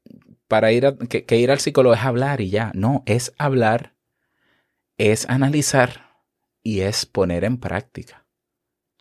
para 0.48 0.72
ir 0.72 0.86
a, 0.86 0.96
que, 0.96 1.26
que 1.26 1.38
ir 1.38 1.50
al 1.50 1.58
psicólogo 1.58 1.96
es 1.96 2.02
hablar 2.02 2.42
y 2.42 2.52
ya. 2.52 2.72
No, 2.76 3.02
es 3.08 3.34
hablar, 3.40 3.96
es 5.00 5.28
analizar 5.32 6.12
y 6.62 6.82
es 6.82 7.08
poner 7.08 7.44
en 7.44 7.58
práctica. 7.58 8.28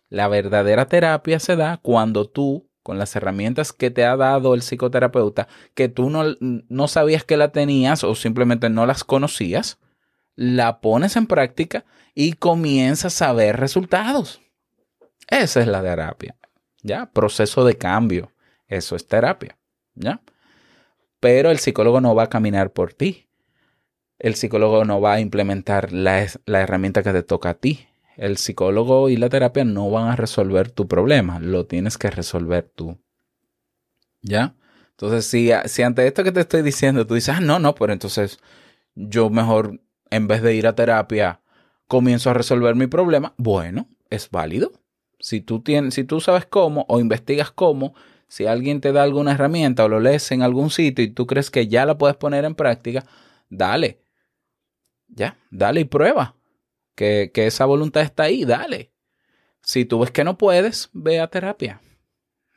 La 0.09 0.27
verdadera 0.27 0.87
terapia 0.87 1.39
se 1.39 1.55
da 1.55 1.77
cuando 1.77 2.27
tú, 2.27 2.71
con 2.81 2.97
las 2.97 3.15
herramientas 3.15 3.71
que 3.71 3.91
te 3.91 4.03
ha 4.03 4.17
dado 4.17 4.55
el 4.55 4.63
psicoterapeuta, 4.63 5.47
que 5.75 5.89
tú 5.89 6.09
no, 6.09 6.23
no 6.39 6.87
sabías 6.87 7.23
que 7.23 7.37
la 7.37 7.51
tenías 7.51 8.03
o 8.03 8.15
simplemente 8.15 8.71
no 8.71 8.87
las 8.87 9.03
conocías, 9.03 9.77
la 10.35 10.81
pones 10.81 11.15
en 11.15 11.27
práctica 11.27 11.85
y 12.13 12.33
comienzas 12.33 13.21
a 13.21 13.33
ver 13.33 13.57
resultados. 13.57 14.41
Esa 15.27 15.61
es 15.61 15.67
la 15.67 15.81
terapia. 15.81 16.35
¿Ya? 16.83 17.11
Proceso 17.11 17.63
de 17.63 17.77
cambio. 17.77 18.31
Eso 18.67 18.95
es 18.95 19.07
terapia. 19.07 19.57
¿Ya? 19.95 20.21
Pero 21.19 21.51
el 21.51 21.59
psicólogo 21.59 22.01
no 22.01 22.15
va 22.15 22.23
a 22.23 22.29
caminar 22.29 22.71
por 22.71 22.93
ti. 22.93 23.27
El 24.19 24.35
psicólogo 24.35 24.85
no 24.85 25.01
va 25.01 25.13
a 25.13 25.19
implementar 25.19 25.91
la, 25.91 26.25
la 26.45 26.61
herramienta 26.61 27.03
que 27.03 27.11
te 27.11 27.23
toca 27.23 27.49
a 27.49 27.53
ti 27.55 27.87
el 28.21 28.37
psicólogo 28.37 29.09
y 29.09 29.17
la 29.17 29.29
terapia 29.29 29.63
no 29.63 29.89
van 29.89 30.09
a 30.09 30.15
resolver 30.15 30.69
tu 30.69 30.87
problema, 30.87 31.39
lo 31.39 31.65
tienes 31.65 31.97
que 31.97 32.09
resolver 32.11 32.71
tú. 32.75 32.99
¿Ya? 34.21 34.55
Entonces, 34.91 35.25
si, 35.25 35.49
si 35.65 35.81
ante 35.81 36.05
esto 36.05 36.23
que 36.23 36.31
te 36.31 36.41
estoy 36.41 36.61
diciendo 36.61 37.07
tú 37.07 37.15
dices, 37.15 37.35
ah, 37.35 37.41
no, 37.41 37.57
no, 37.57 37.73
pero 37.73 37.93
entonces 37.93 38.39
yo 38.93 39.31
mejor, 39.31 39.81
en 40.11 40.27
vez 40.27 40.43
de 40.43 40.53
ir 40.53 40.67
a 40.67 40.75
terapia, 40.75 41.41
comienzo 41.87 42.29
a 42.29 42.33
resolver 42.33 42.75
mi 42.75 42.85
problema, 42.87 43.33
bueno, 43.37 43.87
es 44.09 44.29
válido. 44.29 44.71
Si 45.19 45.41
tú, 45.41 45.61
tienes, 45.61 45.95
si 45.95 46.03
tú 46.03 46.19
sabes 46.19 46.45
cómo 46.45 46.85
o 46.87 46.99
investigas 46.99 47.51
cómo, 47.51 47.95
si 48.27 48.45
alguien 48.45 48.81
te 48.81 48.91
da 48.91 49.03
alguna 49.03 49.33
herramienta 49.33 49.85
o 49.85 49.89
lo 49.89 49.99
lees 49.99 50.31
en 50.31 50.41
algún 50.41 50.69
sitio 50.69 51.03
y 51.03 51.09
tú 51.09 51.27
crees 51.27 51.49
que 51.49 51.67
ya 51.67 51.85
la 51.85 51.97
puedes 51.97 52.15
poner 52.15 52.45
en 52.45 52.55
práctica, 52.55 53.05
dale. 53.49 54.01
Ya, 55.07 55.37
dale 55.49 55.81
y 55.81 55.85
prueba 55.85 56.35
que, 56.95 57.31
que 57.33 57.47
esa 57.47 57.65
voluntad 57.65 58.03
está 58.03 58.23
ahí, 58.23 58.45
dale. 58.45 58.91
Si 59.61 59.85
tú 59.85 59.99
ves 59.99 60.11
que 60.11 60.23
no 60.23 60.37
puedes, 60.37 60.89
ve 60.93 61.19
a 61.19 61.27
terapia. 61.27 61.81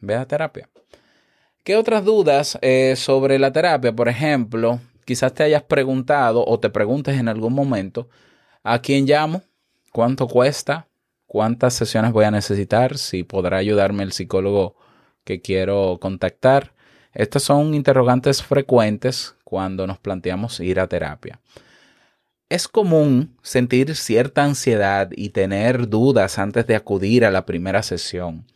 Ve 0.01 0.15
a 0.15 0.27
terapia. 0.27 0.71
¿Qué 1.65 1.77
otras 1.77 2.05
dudas 2.05 2.59
eh, 2.61 2.95
sobre 2.97 3.39
la 3.39 3.53
terapia? 3.53 3.95
Por 3.95 4.09
ejemplo, 4.09 4.81
quizás 5.05 5.35
te 5.35 5.43
hayas 5.43 5.63
preguntado 5.63 6.45
o 6.47 6.59
te 6.61 6.71
preguntes 6.71 7.19
en 7.19 7.29
algún 7.29 7.55
momento, 7.55 8.09
¿a 8.63 8.81
quién 8.81 9.07
llamo? 9.07 9.43
¿Cuánto 9.93 10.27
cuesta? 10.27 10.89
¿Cuántas 11.27 11.75
sesiones 11.75 12.13
voy 12.13 12.25
a 12.25 12.31
necesitar? 12.31 12.99
Si 12.99 13.23
podrá 13.23 13.59
ayudarme 13.59 14.03
el 14.03 14.13
psicólogo 14.13 14.77
que 15.25 15.41
quiero 15.41 15.99
contactar. 16.01 16.73
Estas 17.13 17.43
son 17.43 17.75
interrogantes 17.75 18.43
frecuentes 18.43 19.37
cuando 19.45 19.87
nos 19.87 19.99
planteamos 19.99 20.61
ir 20.61 20.81
a 20.81 20.89
terapia. 20.89 21.41
Es 22.49 22.69
común 22.69 23.37
sentir 23.43 23.97
cierta 23.97 24.45
ansiedad 24.45 25.11
y 25.17 25.31
tener 25.31 25.89
dudas 25.89 26.39
antes 26.39 26.67
de 26.67 26.77
acudir 26.77 27.25
a 27.25 27.31
la 27.31 27.47
primera 27.47 27.83
sesión. 27.83 28.47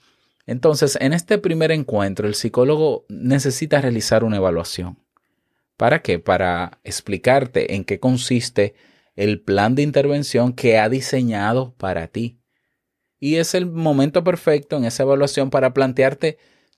Entonces, 0.47 0.97
en 1.01 1.13
este 1.13 1.39
primer 1.39 1.73
encuentro, 1.73 2.27
el 2.27 2.35
psicólogo 2.35 3.05
necesita 3.09 3.81
realizar 3.81 4.25
una 4.25 4.37
evaluación. 4.37 4.99
¿Para 5.79 6.03
qué? 6.03 6.19
Para 6.19 6.81
explicarte 6.83 7.77
en 7.77 7.85
qué 7.85 8.01
consiste 8.01 8.75
el 9.15 9.41
plan 9.41 9.77
de 9.77 9.83
intervención 9.83 10.53
que 10.53 10.77
ha 10.77 10.89
diseñado 10.89 11.73
para 11.79 12.09
ti. 12.09 12.41
Y 13.21 13.37
es 13.37 13.55
el 13.55 13.67
momento 13.67 14.25
perfecto 14.25 14.77
en 14.77 14.85
esa 14.85 15.05
evaluación 15.05 15.51
para 15.51 15.73
plantearte 15.73 16.37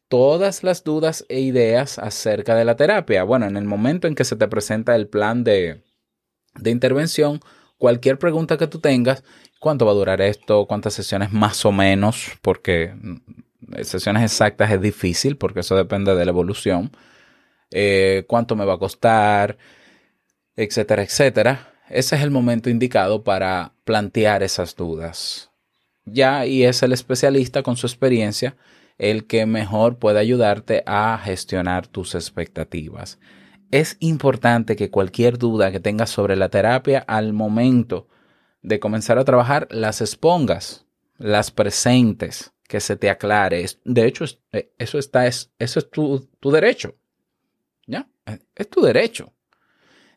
todas 0.09 0.63
las 0.63 0.85
dudas 0.85 1.25
e 1.31 1.41
ideas 1.41 1.99
acerca 1.99 2.55
de 2.55 2.67
la 2.67 2.77
terapia. 2.77 3.25
Bueno, 3.25 3.47
en 3.47 3.57
el 3.57 3.65
momento 3.65 4.07
en 4.07 4.15
que 4.15 4.25
se 4.25 4.37
te 4.37 4.49
presenta 4.49 4.95
el 4.95 5.09
plan 5.09 5.45
de, 5.45 5.83
de 6.57 6.71
intervención, 6.71 7.41
cualquier 7.79 8.19
pregunta 8.19 8.59
que 8.59 8.67
tú 8.67 8.81
tengas, 8.81 9.25
cuánto 9.61 9.87
va 9.87 9.93
a 9.93 9.95
durar 9.95 10.21
esto, 10.21 10.67
cuántas 10.67 10.93
sesiones 10.93 11.33
más 11.33 11.65
o 11.65 11.73
menos, 11.73 12.33
porque 12.43 12.95
mm, 13.01 13.83
sesiones 13.83 14.25
exactas 14.25 14.71
es 14.71 14.81
difícil, 14.83 15.39
porque 15.39 15.61
eso 15.61 15.75
depende 15.75 16.15
de 16.15 16.25
la 16.27 16.31
evolución, 16.31 16.93
eh, 17.71 18.25
cuánto 18.29 18.57
me 18.57 18.65
va 18.65 18.75
a 18.75 18.79
costar, 18.79 19.59
etcétera, 20.57 21.03
etcétera. 21.03 21.75
Ese 21.89 22.17
es 22.17 22.23
el 22.23 22.31
momento 22.31 22.71
indicado 22.71 23.25
para 23.25 23.73
plantear 23.85 24.43
esas 24.43 24.77
dudas. 24.77 25.51
Ya, 26.05 26.47
y 26.47 26.65
es 26.65 26.83
el 26.83 26.93
especialista 26.93 27.63
con 27.63 27.77
su 27.77 27.87
experiencia 27.87 28.57
el 28.99 29.27
que 29.27 29.47
mejor 29.47 29.99
puede 29.99 30.19
ayudarte 30.19 30.83
a 30.87 31.19
gestionar 31.23 31.87
tus 31.87 32.15
expectativas 32.15 33.19
es 33.71 33.97
importante 34.01 34.77
que 34.77 34.91
cualquier 34.91 35.39
duda 35.39 35.71
que 35.71 35.81
tengas 35.81 36.11
sobre 36.11 36.37
la 36.37 36.49
terapia 36.49 37.05
al 37.07 37.33
momento 37.33 38.09
de 38.63 38.81
comenzar 38.81 39.19
a 39.19 39.25
trabajar 39.25 39.69
las 39.71 40.01
expongas, 40.01 40.87
las 41.19 41.51
presentes, 41.51 42.53
que 42.67 42.81
se 42.81 42.97
te 42.97 43.11
aclare. 43.11 43.65
De 43.85 44.07
hecho, 44.07 44.25
eh, 44.53 44.73
eso, 44.79 44.99
está, 44.99 45.27
es, 45.27 45.53
eso 45.59 45.81
es 45.81 45.91
tu, 45.91 46.29
tu 46.39 46.51
derecho. 46.51 46.95
Es 48.55 48.69
tu 48.69 48.83
derecho. 48.83 49.33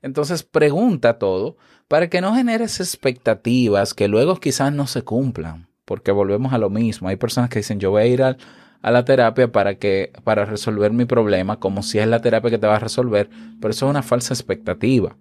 Entonces 0.01 0.43
pregunta 0.43 1.17
todo 1.17 1.57
para 1.87 2.09
que 2.09 2.21
no 2.21 2.35
generes 2.35 2.79
expectativas 2.79 3.93
que 3.93 4.07
luego 4.07 4.39
quizás 4.39 4.73
no 4.73 4.87
se 4.87 5.03
cumplan, 5.03 5.69
porque 5.85 6.11
volvemos 6.11 6.53
a 6.53 6.57
lo 6.57 6.69
mismo. 6.69 7.07
Hay 7.07 7.15
personas 7.15 7.49
que 7.49 7.59
dicen, 7.59 7.79
yo 7.79 7.91
voy 7.91 8.01
a 8.03 8.05
ir 8.07 8.23
al, 8.23 8.37
a 8.81 8.91
la 8.91 9.05
terapia 9.05 9.51
para 9.51 9.75
que 9.75 10.11
para 10.23 10.45
resolver 10.45 10.91
mi 10.91 11.05
problema, 11.05 11.59
como 11.59 11.83
si 11.83 11.99
es 11.99 12.07
la 12.07 12.21
terapia 12.21 12.51
que 12.51 12.57
te 12.57 12.67
va 12.67 12.75
a 12.75 12.79
resolver, 12.79 13.29
pero 13.61 13.71
eso 13.71 13.85
es 13.85 13.89
una 13.89 14.03
falsa 14.03 14.33
expectativa. 14.33 15.15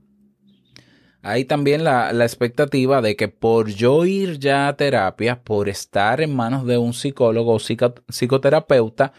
Hay 1.24 1.44
también 1.44 1.84
la, 1.84 2.12
la, 2.12 2.24
expectativa 2.24 3.00
de 3.00 3.14
que 3.14 3.28
por 3.28 3.68
yo 3.68 4.04
ir 4.04 4.40
ya 4.40 4.66
a 4.66 4.76
terapia, 4.76 5.44
por 5.44 5.68
estar 5.68 6.20
en 6.20 6.34
manos 6.34 6.66
de 6.66 6.78
un 6.78 6.92
psicólogo 6.92 7.54
o 7.54 7.60
psicoterapeuta, 8.08 9.12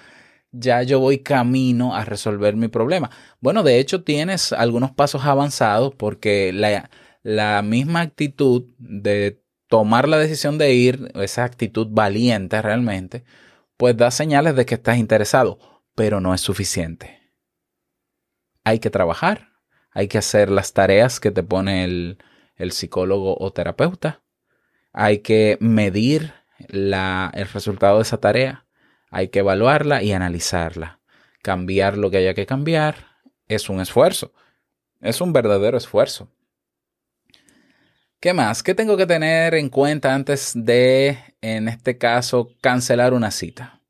ya 0.53 0.83
yo 0.83 0.99
voy 0.99 1.19
camino 1.19 1.95
a 1.95 2.05
resolver 2.05 2.55
mi 2.55 2.69
problema. 2.69 3.09
Bueno, 3.41 3.63
de 3.63 3.79
hecho 3.79 4.03
tienes 4.03 4.53
algunos 4.53 4.91
pasos 4.91 5.25
avanzados 5.25 5.93
porque 5.95 6.53
la, 6.53 6.89
la 7.23 7.61
misma 7.63 8.01
actitud 8.01 8.65
de 8.77 9.43
tomar 9.67 10.07
la 10.07 10.19
decisión 10.19 10.57
de 10.57 10.73
ir, 10.73 11.11
esa 11.15 11.43
actitud 11.43 11.87
valiente 11.89 12.61
realmente, 12.61 13.25
pues 13.75 13.97
da 13.97 14.11
señales 14.11 14.55
de 14.55 14.65
que 14.65 14.75
estás 14.75 14.97
interesado, 14.97 15.57
pero 15.95 16.21
no 16.21 16.33
es 16.33 16.41
suficiente. 16.41 17.33
Hay 18.63 18.79
que 18.79 18.91
trabajar, 18.91 19.49
hay 19.91 20.07
que 20.07 20.19
hacer 20.19 20.49
las 20.51 20.73
tareas 20.73 21.19
que 21.19 21.31
te 21.31 21.43
pone 21.43 21.83
el, 21.83 22.19
el 22.55 22.71
psicólogo 22.71 23.35
o 23.39 23.51
terapeuta, 23.51 24.21
hay 24.93 25.19
que 25.19 25.57
medir 25.59 26.33
la, 26.67 27.31
el 27.33 27.47
resultado 27.47 27.97
de 27.97 28.03
esa 28.03 28.19
tarea, 28.19 28.62
hay 29.13 29.27
que 29.27 29.39
evaluarla 29.39 30.01
y 30.01 30.11
analizarla. 30.11 30.99
Cambiar 31.43 31.97
lo 31.97 32.09
que 32.09 32.17
haya 32.17 32.33
que 32.33 32.47
cambiar 32.47 33.19
es 33.47 33.69
un 33.69 33.79
esfuerzo, 33.79 34.33
es 35.01 35.21
un 35.21 35.31
verdadero 35.31 35.77
esfuerzo. 35.77 36.29
¿Qué 38.19 38.33
más? 38.33 38.63
¿Qué 38.63 38.73
tengo 38.73 38.97
que 38.97 39.05
tener 39.05 39.53
en 39.53 39.69
cuenta 39.69 40.15
antes 40.15 40.53
de, 40.55 41.19
en 41.41 41.67
este 41.67 41.97
caso, 41.97 42.49
cancelar 42.59 43.13
una 43.13 43.29
cita? 43.29 43.81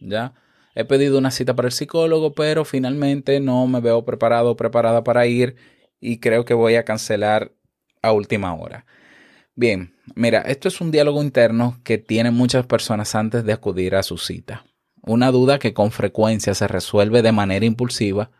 ¿Ya? 0.00 0.32
He 0.74 0.84
pedido 0.86 1.18
una 1.18 1.30
cita 1.30 1.54
para 1.54 1.68
el 1.68 1.72
psicólogo, 1.72 2.32
pero 2.32 2.64
finalmente 2.64 3.40
no 3.40 3.66
me 3.66 3.80
veo 3.80 4.04
preparado 4.04 4.52
o 4.52 4.56
preparada 4.56 5.04
para 5.04 5.26
ir 5.26 5.56
y 6.00 6.20
creo 6.20 6.44
que 6.44 6.54
voy 6.54 6.76
a 6.76 6.84
cancelar 6.84 7.52
a 8.00 8.12
última 8.12 8.54
hora. 8.54 8.86
Bien, 9.56 9.94
mira, 10.14 10.40
esto 10.42 10.68
es 10.68 10.80
un 10.80 10.90
diálogo 10.90 11.22
interno 11.22 11.78
que 11.84 11.98
tienen 11.98 12.34
muchas 12.34 12.66
personas 12.66 13.14
antes 13.14 13.44
de 13.44 13.52
acudir 13.52 13.94
a 13.94 14.02
su 14.02 14.18
cita. 14.18 14.64
Una 15.02 15.30
duda 15.30 15.58
que 15.58 15.74
con 15.74 15.90
frecuencia 15.90 16.54
se 16.54 16.66
resuelve 16.66 17.22
de 17.22 17.32
manera 17.32 17.64
impulsiva 17.66 18.30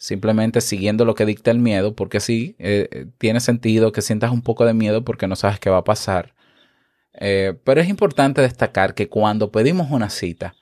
simplemente 0.00 0.62
siguiendo 0.62 1.04
lo 1.04 1.14
que 1.14 1.26
dicta 1.26 1.50
el 1.50 1.58
miedo, 1.58 1.94
porque 1.94 2.20
sí, 2.20 2.56
eh, 2.58 3.06
tiene 3.18 3.38
sentido 3.38 3.92
que 3.92 4.00
sientas 4.00 4.32
un 4.32 4.40
poco 4.40 4.64
de 4.64 4.72
miedo 4.72 5.04
porque 5.04 5.28
no 5.28 5.36
sabes 5.36 5.60
qué 5.60 5.68
va 5.68 5.78
a 5.78 5.84
pasar. 5.84 6.34
Eh, 7.12 7.54
pero 7.64 7.82
es 7.82 7.88
importante 7.88 8.40
destacar 8.40 8.94
que 8.94 9.10
cuando 9.10 9.52
pedimos 9.52 9.90
una 9.90 10.08
cita, 10.08 10.54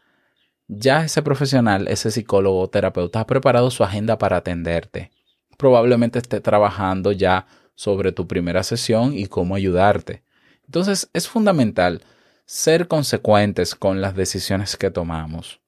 ya 0.67 1.05
ese 1.05 1.23
profesional, 1.23 1.87
ese 1.87 2.11
psicólogo 2.11 2.61
o 2.61 2.69
terapeuta 2.69 3.21
ha 3.21 3.27
preparado 3.27 3.71
su 3.71 3.85
agenda 3.85 4.19
para 4.19 4.39
atenderte. 4.39 5.13
Probablemente 5.57 6.19
esté 6.19 6.41
trabajando 6.41 7.13
ya 7.13 7.47
sobre 7.79 8.11
tu 8.11 8.27
primera 8.27 8.65
sesión 8.65 9.17
y 9.17 9.27
cómo 9.27 9.55
ayudarte. 9.55 10.25
Entonces 10.65 11.09
es 11.13 11.29
fundamental 11.29 12.03
ser 12.45 12.89
consecuentes 12.89 13.77
con 13.77 14.01
las 14.01 14.17
decisiones 14.17 14.77
que 14.77 14.91
tomamos 14.91 15.61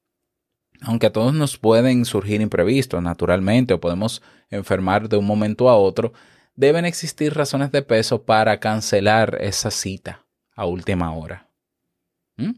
aunque 0.81 1.07
a 1.07 1.13
todos 1.13 1.35
nos 1.35 1.59
pueden 1.59 2.05
surgir 2.05 2.41
imprevistos, 2.41 3.03
naturalmente, 3.03 3.75
o 3.75 3.81
podemos 3.81 4.23
enfermar 4.51 5.09
de 5.09 5.17
un 5.17 5.27
momento 5.27 5.69
a 5.69 5.77
otro, 5.77 6.13
deben 6.57 6.85
existir 6.85 7.35
razones 7.35 7.71
de 7.73 7.83
peso 7.83 8.23
para 8.23 8.61
cancelar 8.61 9.39
esa 9.41 9.71
cita 9.71 10.25
a 10.55 10.67
última 10.67 11.15
hora. 11.15 11.49
¿Mm? 12.37 12.53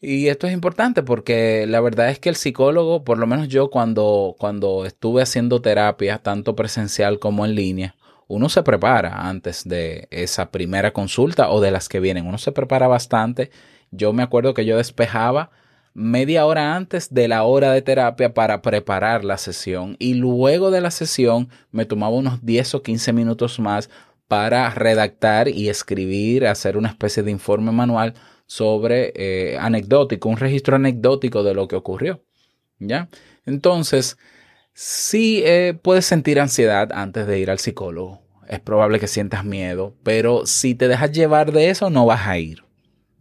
Y 0.00 0.26
esto 0.28 0.48
es 0.48 0.52
importante 0.52 1.04
porque 1.04 1.64
la 1.68 1.80
verdad 1.80 2.10
es 2.10 2.18
que 2.18 2.28
el 2.28 2.34
psicólogo, 2.34 3.04
por 3.04 3.18
lo 3.18 3.28
menos 3.28 3.46
yo 3.46 3.70
cuando, 3.70 4.34
cuando 4.38 4.84
estuve 4.84 5.22
haciendo 5.22 5.62
terapia, 5.62 6.18
tanto 6.18 6.56
presencial 6.56 7.20
como 7.20 7.46
en 7.46 7.54
línea, 7.54 7.94
uno 8.32 8.48
se 8.48 8.62
prepara 8.62 9.28
antes 9.28 9.68
de 9.68 10.08
esa 10.10 10.50
primera 10.50 10.94
consulta 10.94 11.50
o 11.50 11.60
de 11.60 11.70
las 11.70 11.90
que 11.90 12.00
vienen. 12.00 12.26
Uno 12.26 12.38
se 12.38 12.50
prepara 12.50 12.88
bastante. 12.88 13.50
Yo 13.90 14.14
me 14.14 14.22
acuerdo 14.22 14.54
que 14.54 14.64
yo 14.64 14.78
despejaba 14.78 15.50
media 15.92 16.46
hora 16.46 16.74
antes 16.74 17.12
de 17.12 17.28
la 17.28 17.42
hora 17.42 17.72
de 17.72 17.82
terapia 17.82 18.32
para 18.32 18.62
preparar 18.62 19.22
la 19.22 19.36
sesión 19.36 19.96
y 19.98 20.14
luego 20.14 20.70
de 20.70 20.80
la 20.80 20.90
sesión 20.90 21.50
me 21.72 21.84
tomaba 21.84 22.16
unos 22.16 22.42
10 22.42 22.76
o 22.76 22.82
15 22.82 23.12
minutos 23.12 23.60
más 23.60 23.90
para 24.28 24.70
redactar 24.70 25.48
y 25.48 25.68
escribir, 25.68 26.46
hacer 26.46 26.78
una 26.78 26.88
especie 26.88 27.22
de 27.22 27.30
informe 27.30 27.70
manual 27.70 28.14
sobre 28.46 29.12
eh, 29.14 29.58
anecdótico, 29.58 30.30
un 30.30 30.38
registro 30.38 30.76
anecdótico 30.76 31.42
de 31.42 31.52
lo 31.52 31.68
que 31.68 31.76
ocurrió. 31.76 32.24
¿Ya? 32.78 33.10
Entonces, 33.44 34.16
sí 34.72 35.42
eh, 35.44 35.78
puedes 35.82 36.06
sentir 36.06 36.40
ansiedad 36.40 36.90
antes 36.94 37.26
de 37.26 37.38
ir 37.38 37.50
al 37.50 37.58
psicólogo. 37.58 38.21
Es 38.48 38.60
probable 38.60 39.00
que 39.00 39.06
sientas 39.06 39.44
miedo, 39.44 39.96
pero 40.02 40.46
si 40.46 40.74
te 40.74 40.88
dejas 40.88 41.12
llevar 41.12 41.52
de 41.52 41.70
eso, 41.70 41.90
no 41.90 42.06
vas 42.06 42.26
a 42.26 42.38
ir. 42.38 42.64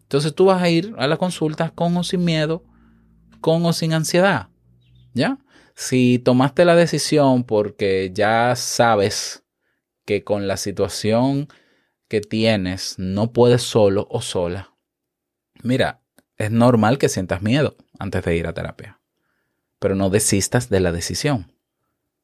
Entonces 0.04 0.36
tú 0.36 0.46
vas 0.46 0.62
a 0.62 0.70
ir 0.70 0.94
a 0.98 1.08
la 1.08 1.18
consulta 1.18 1.70
con 1.70 1.96
o 1.96 2.04
sin 2.04 2.26
miedo, 2.26 2.64
con 3.40 3.66
o 3.66 3.74
sin 3.74 3.94
ansiedad. 3.94 4.50
¿Ya? 5.14 5.38
Si 5.76 6.20
tomaste 6.20 6.66
la 6.66 6.76
decisión 6.76 7.44
porque 7.44 8.12
ya 8.14 8.56
sabes 8.56 9.44
que 10.06 10.24
con 10.24 10.48
la 10.48 10.58
situación 10.58 11.48
que 12.08 12.22
tienes 12.22 12.96
no 12.98 13.32
puedes 13.32 13.62
solo 13.62 14.08
o 14.10 14.22
sola, 14.22 14.76
mira, 15.64 16.02
es 16.38 16.52
normal 16.52 16.98
que 16.98 17.08
sientas 17.08 17.42
miedo 17.42 17.78
antes 18.00 18.24
de 18.24 18.36
ir 18.36 18.48
a 18.48 18.54
terapia. 18.54 19.00
Pero 19.80 19.96
no 19.96 20.10
desistas 20.10 20.70
de 20.70 20.80
la 20.80 20.92
decisión. 20.92 21.54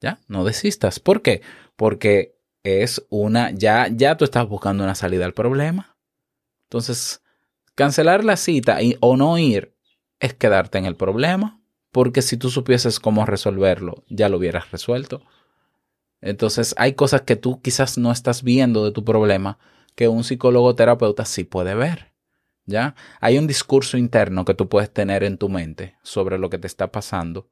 ¿Ya? 0.01 0.19
No 0.27 0.43
desistas. 0.43 0.99
¿Por 0.99 1.21
qué? 1.21 1.41
Porque 1.75 2.36
es 2.67 3.05
una, 3.09 3.51
ya, 3.51 3.87
ya 3.89 4.17
tú 4.17 4.25
estás 4.25 4.47
buscando 4.47 4.83
una 4.83 4.95
salida 4.95 5.25
al 5.25 5.33
problema. 5.33 5.95
Entonces, 6.63 7.21
Cancelar 7.77 8.23
la 8.23 8.37
cita 8.37 8.81
y, 8.81 8.97
o 9.01 9.17
no 9.17 9.37
ir 9.37 9.75
es 10.19 10.33
quedarte 10.33 10.79
en 10.79 10.85
el 10.85 10.95
problema, 10.95 11.61
porque 11.91 12.23
si 12.23 12.35
tú 12.35 12.49
supieses 12.49 12.99
cómo 12.99 13.23
resolverlo, 13.23 14.03
ya 14.09 14.29
lo 14.29 14.37
hubieras 14.37 14.71
resuelto. 14.71 15.21
Entonces 16.19 16.73
hay 16.79 16.93
cosas 16.93 17.21
que 17.21 17.35
tú 17.35 17.61
quizás 17.61 17.99
no 17.99 18.11
estás 18.11 18.41
viendo 18.41 18.83
de 18.83 18.89
tu 18.89 19.05
problema 19.05 19.59
que 19.93 20.07
un 20.07 20.23
psicólogo 20.23 20.73
terapeuta 20.73 21.23
sí 21.23 21.43
puede 21.43 21.75
ver. 21.75 22.13
¿Ya? 22.65 22.95
Hay 23.21 23.37
un 23.37 23.45
discurso 23.45 23.95
interno 23.95 24.43
que 24.43 24.55
tú 24.55 24.67
puedes 24.69 24.91
tener 24.91 25.23
en 25.23 25.37
tu 25.37 25.47
mente 25.47 25.97
sobre 26.01 26.39
lo 26.39 26.49
que 26.49 26.57
te 26.57 26.65
está 26.65 26.91
pasando, 26.91 27.47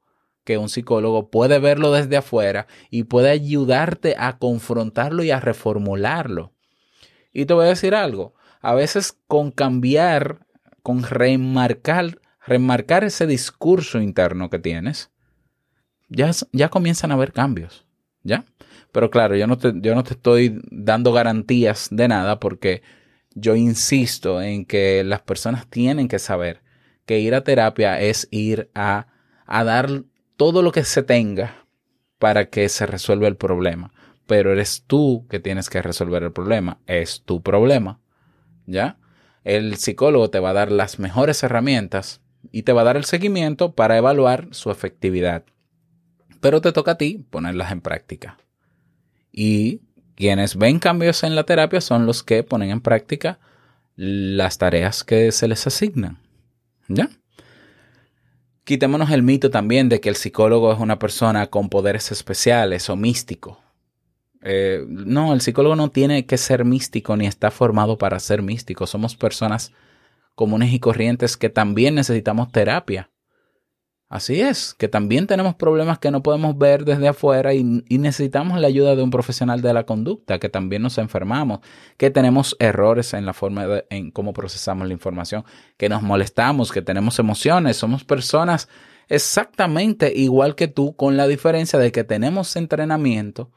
que 0.46 0.58
un 0.58 0.68
psicólogo 0.68 1.28
puede 1.28 1.58
verlo 1.58 1.90
desde 1.90 2.16
afuera 2.16 2.68
y 2.88 3.02
puede 3.02 3.30
ayudarte 3.30 4.14
a 4.16 4.38
confrontarlo 4.38 5.24
y 5.24 5.32
a 5.32 5.40
reformularlo. 5.40 6.52
Y 7.32 7.46
te 7.46 7.52
voy 7.52 7.66
a 7.66 7.70
decir 7.70 7.96
algo, 7.96 8.34
a 8.62 8.72
veces 8.72 9.18
con 9.26 9.50
cambiar, 9.50 10.46
con 10.84 11.02
remarcar, 11.02 12.20
remarcar 12.46 13.02
ese 13.02 13.26
discurso 13.26 14.00
interno 14.00 14.48
que 14.48 14.60
tienes, 14.60 15.10
ya, 16.08 16.30
ya 16.52 16.68
comienzan 16.68 17.10
a 17.10 17.14
haber 17.14 17.32
cambios, 17.32 17.84
¿ya? 18.22 18.44
Pero 18.92 19.10
claro, 19.10 19.34
yo 19.34 19.48
no, 19.48 19.58
te, 19.58 19.72
yo 19.74 19.96
no 19.96 20.04
te 20.04 20.14
estoy 20.14 20.60
dando 20.70 21.12
garantías 21.12 21.88
de 21.90 22.06
nada 22.06 22.38
porque 22.38 22.82
yo 23.34 23.56
insisto 23.56 24.40
en 24.40 24.64
que 24.64 25.02
las 25.02 25.22
personas 25.22 25.66
tienen 25.66 26.06
que 26.06 26.20
saber 26.20 26.62
que 27.04 27.18
ir 27.18 27.34
a 27.34 27.42
terapia 27.42 28.00
es 28.00 28.28
ir 28.30 28.70
a, 28.76 29.08
a 29.44 29.64
dar 29.64 30.04
todo 30.36 30.62
lo 30.62 30.72
que 30.72 30.84
se 30.84 31.02
tenga 31.02 31.66
para 32.18 32.48
que 32.48 32.68
se 32.68 32.86
resuelva 32.86 33.28
el 33.28 33.36
problema. 33.36 33.92
Pero 34.26 34.52
eres 34.52 34.84
tú 34.86 35.26
que 35.28 35.40
tienes 35.40 35.70
que 35.70 35.82
resolver 35.82 36.22
el 36.22 36.32
problema. 36.32 36.78
Es 36.86 37.22
tu 37.22 37.42
problema. 37.42 38.00
¿ya? 38.66 38.98
El 39.44 39.76
psicólogo 39.76 40.30
te 40.30 40.40
va 40.40 40.50
a 40.50 40.54
dar 40.54 40.72
las 40.72 40.98
mejores 40.98 41.42
herramientas 41.42 42.20
y 42.50 42.62
te 42.62 42.72
va 42.72 42.82
a 42.82 42.84
dar 42.84 42.96
el 42.96 43.04
seguimiento 43.04 43.74
para 43.74 43.96
evaluar 43.96 44.48
su 44.50 44.70
efectividad. 44.70 45.44
Pero 46.40 46.60
te 46.60 46.72
toca 46.72 46.92
a 46.92 46.98
ti 46.98 47.24
ponerlas 47.30 47.72
en 47.72 47.80
práctica. 47.80 48.38
Y 49.32 49.82
quienes 50.14 50.56
ven 50.56 50.78
cambios 50.78 51.22
en 51.22 51.34
la 51.34 51.44
terapia 51.44 51.80
son 51.80 52.06
los 52.06 52.22
que 52.22 52.42
ponen 52.42 52.70
en 52.70 52.80
práctica 52.80 53.38
las 53.96 54.58
tareas 54.58 55.04
que 55.04 55.32
se 55.32 55.48
les 55.48 55.66
asignan. 55.66 56.18
¿Ya? 56.88 57.08
Quitémonos 58.66 59.12
el 59.12 59.22
mito 59.22 59.48
también 59.48 59.88
de 59.88 60.00
que 60.00 60.08
el 60.08 60.16
psicólogo 60.16 60.72
es 60.72 60.80
una 60.80 60.98
persona 60.98 61.46
con 61.46 61.68
poderes 61.68 62.10
especiales 62.10 62.90
o 62.90 62.96
místico. 62.96 63.60
Eh, 64.42 64.84
no, 64.88 65.32
el 65.34 65.40
psicólogo 65.40 65.76
no 65.76 65.90
tiene 65.90 66.26
que 66.26 66.36
ser 66.36 66.64
místico 66.64 67.16
ni 67.16 67.28
está 67.28 67.52
formado 67.52 67.96
para 67.96 68.18
ser 68.18 68.42
místico. 68.42 68.88
Somos 68.88 69.14
personas 69.14 69.70
comunes 70.34 70.72
y 70.72 70.80
corrientes 70.80 71.36
que 71.36 71.48
también 71.48 71.94
necesitamos 71.94 72.50
terapia. 72.50 73.08
Así 74.08 74.40
es, 74.40 74.72
que 74.74 74.86
también 74.86 75.26
tenemos 75.26 75.56
problemas 75.56 75.98
que 75.98 76.12
no 76.12 76.22
podemos 76.22 76.56
ver 76.56 76.84
desde 76.84 77.08
afuera 77.08 77.54
y, 77.54 77.64
necesitamos 77.64 78.60
la 78.60 78.68
ayuda 78.68 78.94
de 78.94 79.02
un 79.02 79.10
profesional 79.10 79.62
de 79.62 79.74
la 79.74 79.84
conducta, 79.84 80.38
que 80.38 80.48
también 80.48 80.82
nos 80.82 80.98
enfermamos, 80.98 81.58
que 81.96 82.10
tenemos 82.10 82.54
errores 82.60 83.14
en 83.14 83.26
la 83.26 83.32
forma 83.32 83.66
en 83.90 84.12
cómo 84.12 84.32
procesamos 84.32 84.86
la 84.86 84.92
información, 84.92 85.44
que 85.76 85.88
nos 85.88 86.02
molestamos, 86.02 86.70
que 86.70 86.82
tenemos 86.82 87.18
emociones, 87.18 87.78
somos 87.78 88.04
personas 88.04 88.68
exactamente 89.08 90.12
igual 90.14 90.54
que 90.54 90.68
tú, 90.68 90.94
con 90.94 91.16
la 91.16 91.26
diferencia 91.26 91.78
de 91.80 91.90
que 91.90 92.04
tenemos 92.04 92.54
entrenamiento, 92.54 93.50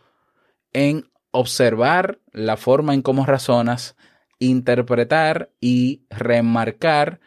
en 0.74 1.12
observar 1.30 2.22
la 2.32 2.58
forma 2.58 2.96
en 2.96 3.04
cómo 3.04 3.24
razonas, 3.28 3.96
interpretar 4.40 5.52
y 5.60 6.06
remarcar 6.10 7.20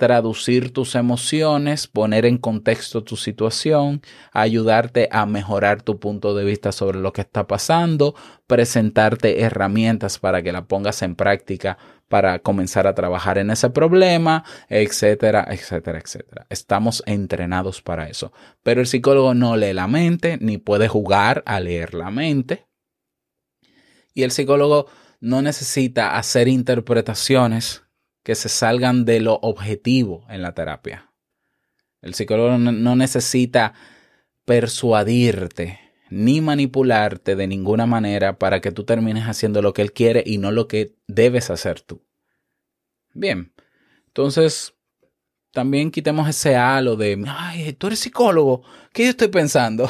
traducir 0.00 0.72
tus 0.72 0.94
emociones, 0.94 1.86
poner 1.86 2.24
en 2.24 2.38
contexto 2.38 3.04
tu 3.04 3.16
situación, 3.16 4.00
ayudarte 4.32 5.10
a 5.12 5.26
mejorar 5.26 5.82
tu 5.82 6.00
punto 6.00 6.34
de 6.34 6.42
vista 6.42 6.72
sobre 6.72 6.98
lo 6.98 7.12
que 7.12 7.20
está 7.20 7.46
pasando, 7.46 8.14
presentarte 8.46 9.42
herramientas 9.42 10.18
para 10.18 10.42
que 10.42 10.52
la 10.52 10.64
pongas 10.64 11.02
en 11.02 11.16
práctica 11.16 11.76
para 12.08 12.38
comenzar 12.38 12.86
a 12.86 12.94
trabajar 12.94 13.36
en 13.36 13.50
ese 13.50 13.68
problema, 13.68 14.42
etcétera, 14.70 15.46
etcétera, 15.50 15.98
etcétera. 15.98 16.46
Estamos 16.48 17.02
entrenados 17.04 17.82
para 17.82 18.08
eso. 18.08 18.32
Pero 18.62 18.80
el 18.80 18.86
psicólogo 18.86 19.34
no 19.34 19.54
lee 19.58 19.74
la 19.74 19.86
mente, 19.86 20.38
ni 20.40 20.56
puede 20.56 20.88
jugar 20.88 21.42
a 21.44 21.60
leer 21.60 21.92
la 21.92 22.10
mente. 22.10 22.66
Y 24.14 24.22
el 24.22 24.30
psicólogo 24.30 24.86
no 25.20 25.42
necesita 25.42 26.16
hacer 26.16 26.48
interpretaciones 26.48 27.82
que 28.22 28.34
se 28.34 28.48
salgan 28.48 29.04
de 29.04 29.20
lo 29.20 29.34
objetivo 29.42 30.26
en 30.28 30.42
la 30.42 30.52
terapia. 30.52 31.12
El 32.02 32.14
psicólogo 32.14 32.58
no 32.58 32.96
necesita 32.96 33.74
persuadirte 34.44 35.78
ni 36.10 36.40
manipularte 36.40 37.36
de 37.36 37.46
ninguna 37.46 37.86
manera 37.86 38.38
para 38.38 38.60
que 38.60 38.72
tú 38.72 38.84
termines 38.84 39.24
haciendo 39.24 39.62
lo 39.62 39.72
que 39.72 39.82
él 39.82 39.92
quiere 39.92 40.22
y 40.26 40.38
no 40.38 40.50
lo 40.50 40.66
que 40.66 40.96
debes 41.06 41.50
hacer 41.50 41.80
tú. 41.80 42.02
Bien, 43.14 43.52
entonces 44.08 44.74
también 45.52 45.90
quitemos 45.90 46.28
ese 46.28 46.56
halo 46.56 46.96
de, 46.96 47.22
ay, 47.26 47.72
tú 47.74 47.86
eres 47.86 48.00
psicólogo, 48.00 48.62
¿qué 48.92 49.04
yo 49.04 49.10
estoy 49.10 49.28
pensando? 49.28 49.88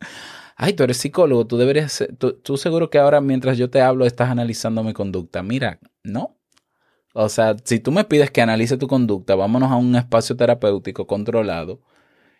ay, 0.56 0.72
tú 0.74 0.82
eres 0.82 0.96
psicólogo, 0.96 1.46
tú 1.46 1.56
deberías, 1.56 2.04
tú, 2.18 2.34
tú 2.34 2.56
seguro 2.56 2.90
que 2.90 2.98
ahora 2.98 3.20
mientras 3.20 3.56
yo 3.56 3.70
te 3.70 3.80
hablo 3.80 4.04
estás 4.04 4.30
analizando 4.30 4.82
mi 4.82 4.92
conducta. 4.92 5.42
Mira, 5.42 5.78
no. 6.02 6.38
O 7.14 7.28
sea, 7.28 7.56
si 7.64 7.78
tú 7.78 7.92
me 7.92 8.04
pides 8.04 8.30
que 8.30 8.42
analice 8.42 8.76
tu 8.78 8.88
conducta, 8.88 9.34
vámonos 9.34 9.70
a 9.70 9.76
un 9.76 9.94
espacio 9.96 10.36
terapéutico 10.36 11.06
controlado 11.06 11.80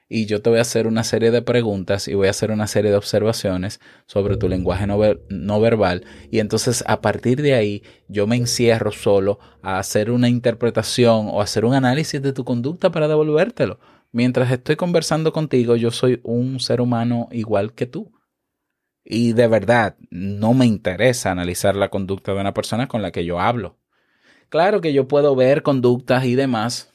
y 0.08 0.26
yo 0.26 0.42
te 0.42 0.50
voy 0.50 0.58
a 0.58 0.62
hacer 0.62 0.87
una 0.87 1.04
serie 1.04 1.30
de 1.30 1.40
preguntas 1.40 2.06
y 2.06 2.14
voy 2.14 2.26
a 2.26 2.30
hacer 2.30 2.50
una 2.50 2.66
serie 2.66 2.90
de 2.90 2.98
observaciones 2.98 3.80
sobre 4.06 4.37
tu 4.37 4.48
lenguaje 4.48 4.87
no, 4.87 5.61
verbal 5.61 6.04
y 6.30 6.38
entonces 6.38 6.85
a 6.87 7.00
partir 7.00 7.40
de 7.40 7.54
ahí 7.54 7.82
yo 8.08 8.26
me 8.26 8.37
encierro 8.37 8.92
solo 8.92 9.38
a 9.62 9.78
hacer 9.78 10.11
una 10.11 10.28
interpretación 10.28 11.28
o 11.30 11.40
hacer 11.40 11.64
un 11.64 11.74
análisis 11.74 12.20
de 12.20 12.32
tu 12.32 12.44
conducta 12.44 12.90
para 12.90 13.08
devolvértelo. 13.08 13.80
Mientras 14.11 14.50
estoy 14.50 14.76
conversando 14.76 15.32
contigo, 15.32 15.76
yo 15.76 15.90
soy 15.90 16.20
un 16.22 16.61
ser 16.61 16.82
humano 16.82 17.28
igual 17.30 17.72
que 17.72 17.87
tú. 17.87 18.12
Y 19.04 19.32
de 19.32 19.48
verdad, 19.48 19.96
no 20.11 20.52
me 20.52 20.66
interesa 20.66 21.30
analizar 21.30 21.74
la 21.74 21.88
conducta 21.88 22.35
de 22.35 22.40
una 22.40 22.52
persona 22.52 22.88
con 22.88 23.00
la 23.00 23.11
que 23.11 23.24
yo 23.24 23.40
hablo. 23.40 23.78
Claro 24.52 24.82
que 24.82 24.92
yo 24.92 25.08
puedo 25.08 25.34
ver 25.34 25.62
conductas 25.62 26.26
y 26.26 26.34
demás, 26.34 26.92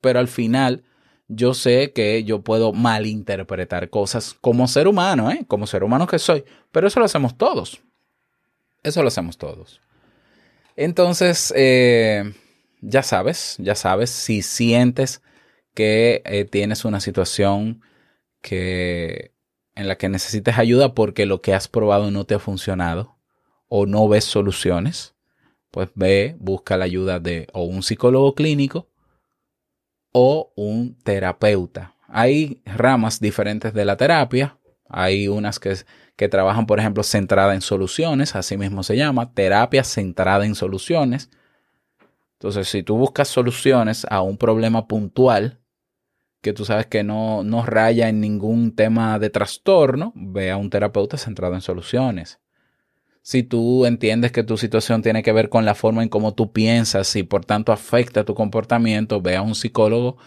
pero 0.00 0.20
al 0.20 0.28
final 0.28 0.84
yo 1.26 1.52
sé 1.52 1.92
que 1.92 2.22
yo 2.22 2.42
puedo 2.42 2.72
malinterpretar 2.72 3.90
cosas 3.90 4.36
como 4.40 4.68
ser 4.68 4.86
humano, 4.86 5.28
¿eh? 5.32 5.44
como 5.48 5.66
ser 5.66 5.82
humano 5.82 6.06
que 6.06 6.20
soy, 6.20 6.44
pero 6.70 6.86
eso 6.86 7.00
lo 7.00 7.06
hacemos 7.06 7.36
todos. 7.36 7.82
Eso 8.84 9.02
lo 9.02 9.08
hacemos 9.08 9.38
todos. 9.38 9.80
Entonces, 10.76 11.52
eh, 11.56 12.32
ya 12.80 13.02
sabes, 13.02 13.56
ya 13.58 13.74
sabes, 13.74 14.10
si 14.10 14.40
sientes 14.42 15.20
que 15.74 16.22
eh, 16.24 16.44
tienes 16.44 16.84
una 16.84 17.00
situación 17.00 17.82
que, 18.40 19.32
en 19.74 19.88
la 19.88 19.98
que 19.98 20.08
necesites 20.08 20.58
ayuda 20.58 20.94
porque 20.94 21.26
lo 21.26 21.42
que 21.42 21.54
has 21.54 21.66
probado 21.66 22.12
no 22.12 22.24
te 22.24 22.36
ha 22.36 22.38
funcionado 22.38 23.16
o 23.66 23.84
no 23.84 24.06
ves 24.06 24.22
soluciones, 24.22 25.13
pues 25.74 25.90
ve, 25.96 26.36
busca 26.38 26.76
la 26.76 26.84
ayuda 26.84 27.18
de 27.18 27.48
o 27.52 27.64
un 27.64 27.82
psicólogo 27.82 28.36
clínico 28.36 28.86
o 30.12 30.52
un 30.54 30.96
terapeuta. 31.02 31.96
Hay 32.06 32.62
ramas 32.64 33.18
diferentes 33.18 33.74
de 33.74 33.84
la 33.84 33.96
terapia. 33.96 34.56
Hay 34.88 35.26
unas 35.26 35.58
que, 35.58 35.74
que 36.14 36.28
trabajan, 36.28 36.66
por 36.66 36.78
ejemplo, 36.78 37.02
centrada 37.02 37.56
en 37.56 37.60
soluciones, 37.60 38.36
así 38.36 38.56
mismo 38.56 38.84
se 38.84 38.96
llama, 38.96 39.34
terapia 39.34 39.82
centrada 39.82 40.46
en 40.46 40.54
soluciones. 40.54 41.28
Entonces, 42.34 42.68
si 42.68 42.84
tú 42.84 42.96
buscas 42.96 43.26
soluciones 43.26 44.06
a 44.08 44.22
un 44.22 44.38
problema 44.38 44.86
puntual, 44.86 45.58
que 46.40 46.52
tú 46.52 46.64
sabes 46.64 46.86
que 46.86 47.02
no, 47.02 47.42
no 47.42 47.66
raya 47.66 48.08
en 48.08 48.20
ningún 48.20 48.76
tema 48.76 49.18
de 49.18 49.28
trastorno, 49.28 50.12
ve 50.14 50.52
a 50.52 50.56
un 50.56 50.70
terapeuta 50.70 51.16
centrado 51.16 51.56
en 51.56 51.62
soluciones 51.62 52.38
si 53.24 53.42
tú 53.42 53.86
entiendes 53.86 54.32
que 54.32 54.44
tu 54.44 54.58
situación 54.58 55.00
tiene 55.00 55.22
que 55.22 55.32
ver 55.32 55.48
con 55.48 55.64
la 55.64 55.74
forma 55.74 56.02
en 56.02 56.10
cómo 56.10 56.34
tú 56.34 56.52
piensas 56.52 57.16
y 57.16 57.22
por 57.22 57.46
tanto 57.46 57.72
afecta 57.72 58.24
tu 58.24 58.34
comportamiento, 58.34 59.22
ve 59.22 59.34
a 59.34 59.40
un 59.40 59.54
psicólogo 59.54 60.18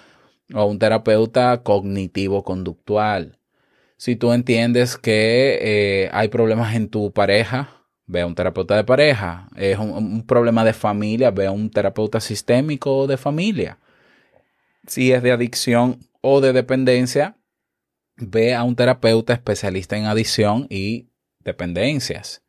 o 0.51 0.59
a 0.59 0.65
un 0.65 0.79
terapeuta 0.79 1.61
cognitivo-conductual. 1.61 3.37
Si 3.97 4.15
tú 4.15 4.33
entiendes 4.33 4.97
que 4.97 5.59
eh, 5.61 6.09
hay 6.11 6.29
problemas 6.29 6.75
en 6.75 6.89
tu 6.89 7.13
pareja, 7.13 7.85
ve 8.07 8.21
a 8.21 8.25
un 8.25 8.33
terapeuta 8.33 8.75
de 8.75 8.83
pareja. 8.83 9.47
Es 9.55 9.77
un, 9.77 9.91
un, 9.91 10.25
problema 10.25 10.65
de 10.65 10.73
familia, 10.73 11.29
ve 11.29 11.45
a 11.45 11.51
un 11.51 11.69
terapeuta 11.69 12.19
sistémico 12.19 13.05
de 13.05 13.17
familia. 13.17 13.77
Si 14.87 15.11
es 15.11 15.21
de 15.21 15.31
adicción 15.31 15.99
o 16.21 16.41
de 16.41 16.51
dependencia, 16.51 17.37
ve 18.15 18.55
a 18.55 18.63
un 18.63 18.75
terapeuta 18.75 19.33
especialista 19.33 19.97
en 19.97 20.05
adicción 20.05 20.65
y 20.71 21.11
dependencias. 21.41 22.41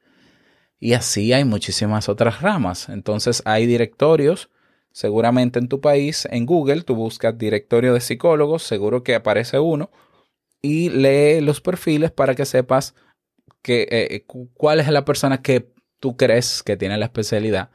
Y 0.81 0.93
así 0.93 1.33
hay 1.33 1.45
muchísimas 1.45 2.09
otras 2.09 2.41
ramas. 2.41 2.88
Entonces 2.88 3.43
hay 3.45 3.67
directorios, 3.67 4.51
seguramente 4.93 5.59
en 5.59 5.69
tu 5.69 5.81
país, 5.81 6.27
en 6.31 6.47
Google, 6.47 6.83
tú 6.83 6.95
buscas 6.95 7.37
directorio 7.37 7.95
de 7.95 8.01
psicólogos, 8.01 8.62
seguro 8.62 9.03
que 9.03 9.14
aparece 9.14 9.59
uno, 9.59 9.91
y 10.62 10.91
lee 10.91 11.41
los 11.41 11.61
perfiles 11.61 12.11
para 12.11 12.35
que 12.35 12.45
sepas 12.45 12.95
que, 13.62 13.87
eh, 13.91 14.25
cuál 14.55 14.81
es 14.81 14.88
la 14.88 15.05
persona 15.05 15.43
que 15.43 15.73
tú 16.01 16.17
crees 16.17 16.62
que 16.62 16.77
tiene 16.77 16.97
la 16.97 17.07
especialidad 17.07 17.71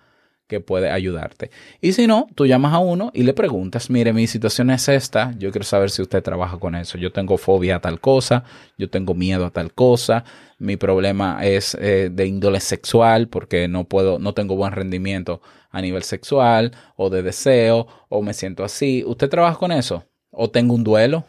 que 0.48 0.60
puede 0.60 0.90
ayudarte. 0.92 1.52
Y 1.82 1.94
si 1.94 2.08
no, 2.08 2.28
tú 2.36 2.46
llamas 2.46 2.74
a 2.74 2.80
uno 2.80 3.12
y 3.14 3.24
le 3.24 3.34
preguntas, 3.34 3.90
mire, 3.90 4.14
mi 4.14 4.28
situación 4.28 4.70
es 4.72 4.90
esta, 4.90 5.34
yo 5.38 5.52
quiero 5.52 5.64
saber 5.64 5.90
si 5.90 6.02
usted 6.02 6.22
trabaja 6.22 6.60
con 6.60 6.76
eso. 6.76 6.98
Yo 6.98 7.12
tengo 7.12 7.38
fobia 7.38 7.78
a 7.78 7.80
tal 7.80 8.00
cosa, 8.00 8.44
yo 8.78 8.90
tengo 8.90 9.14
miedo 9.14 9.46
a 9.46 9.52
tal 9.52 9.74
cosa, 9.74 10.26
mi 10.60 10.78
problema 10.78 11.46
es 11.46 11.76
eh, 11.76 12.10
de 12.12 12.26
índole 12.26 12.60
sexual 12.60 13.30
porque 13.30 13.68
no 13.68 13.86
puedo, 13.86 14.20
no 14.20 14.34
tengo 14.34 14.56
buen 14.56 14.74
rendimiento 14.74 15.42
a 15.72 15.82
nivel 15.82 16.04
sexual 16.04 16.72
o 16.96 17.10
de 17.10 17.24
deseo 17.24 17.88
o 18.10 18.22
me 18.22 18.34
siento 18.34 18.64
así. 18.64 19.04
¿Usted 19.06 19.30
trabaja 19.30 19.58
con 19.58 19.72
eso? 19.72 20.06
¿O 20.30 20.50
tengo 20.50 20.74
un 20.76 20.84
duelo? 20.84 21.26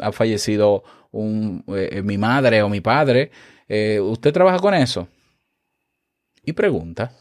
¿Ha 0.00 0.10
fallecido 0.12 0.82
un, 1.12 1.64
eh, 1.68 2.02
mi 2.02 2.18
madre 2.18 2.62
o 2.62 2.68
mi 2.68 2.80
padre? 2.80 3.30
Eh, 3.68 4.00
¿Usted 4.00 4.32
trabaja 4.32 4.58
con 4.58 4.74
eso? 4.74 5.06
Y 6.44 6.52
pregunta 6.52 7.12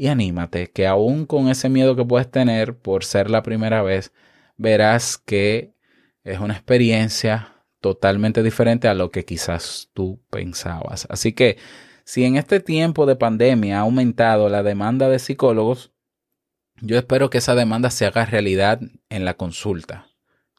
y 0.00 0.08
anímate, 0.08 0.70
que 0.70 0.86
aún 0.86 1.26
con 1.26 1.50
ese 1.50 1.68
miedo 1.68 1.94
que 1.94 2.06
puedes 2.06 2.30
tener 2.30 2.74
por 2.74 3.04
ser 3.04 3.28
la 3.28 3.42
primera 3.42 3.82
vez, 3.82 4.14
verás 4.56 5.18
que 5.18 5.74
es 6.24 6.40
una 6.40 6.54
experiencia 6.54 7.52
totalmente 7.82 8.42
diferente 8.42 8.88
a 8.88 8.94
lo 8.94 9.10
que 9.10 9.26
quizás 9.26 9.90
tú 9.92 10.18
pensabas. 10.30 11.06
Así 11.10 11.34
que 11.34 11.58
si 12.04 12.24
en 12.24 12.36
este 12.36 12.60
tiempo 12.60 13.04
de 13.04 13.16
pandemia 13.16 13.76
ha 13.76 13.82
aumentado 13.82 14.48
la 14.48 14.62
demanda 14.62 15.10
de 15.10 15.18
psicólogos, 15.18 15.92
yo 16.80 16.96
espero 16.96 17.28
que 17.28 17.36
esa 17.36 17.54
demanda 17.54 17.90
se 17.90 18.06
haga 18.06 18.24
realidad 18.24 18.80
en 19.10 19.26
la 19.26 19.34
consulta. 19.34 20.06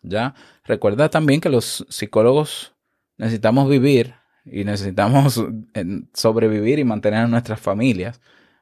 ¿Ya? 0.03 0.35
Recuerda 0.65 1.09
también 1.09 1.41
que 1.41 1.49
los 1.49 1.87
psicólogos 1.89 2.75
necesitamos 3.17 3.67
vivir 3.67 4.13
y 4.45 4.65
necesitamos 4.65 5.43
eh, 5.73 6.03
sobrevivir 6.13 6.77
y 6.77 6.83
mantener 6.83 7.21
a 7.21 7.27
nuestras 7.27 7.59
familias. 7.59 8.21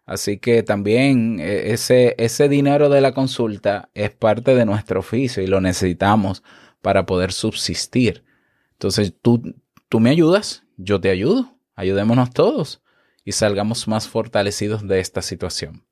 Así 0.10 0.40
que 0.40 0.64
también 0.64 1.40
eh, 1.40 1.72
ese, 1.72 2.16
ese 2.18 2.50
dinero 2.50 2.90
de 2.90 3.00
la 3.00 3.14
consulta 3.14 3.92
es 3.94 4.10
parte 4.10 4.56
de 4.56 4.66
nuestro 4.66 5.02
oficio 5.02 5.44
y 5.44 5.46
lo 5.46 5.62
necesitamos 5.62 6.42
para 6.82 7.06
poder 7.06 7.32
subsistir. 7.32 8.24
Entonces 8.72 9.14
tú, 9.22 9.54
tú 9.88 10.00
me 10.00 10.10
ayudas, 10.10 10.64
yo 10.78 11.00
te 11.00 11.12
ayudo, 11.12 11.60
ayudémonos 11.76 12.32
todos 12.32 12.82
y 13.24 13.34
salgamos 13.34 13.88
más 13.88 14.08
fortalecidos 14.08 14.88
de 14.88 15.00
esta 15.00 15.22
situación. 15.22 15.86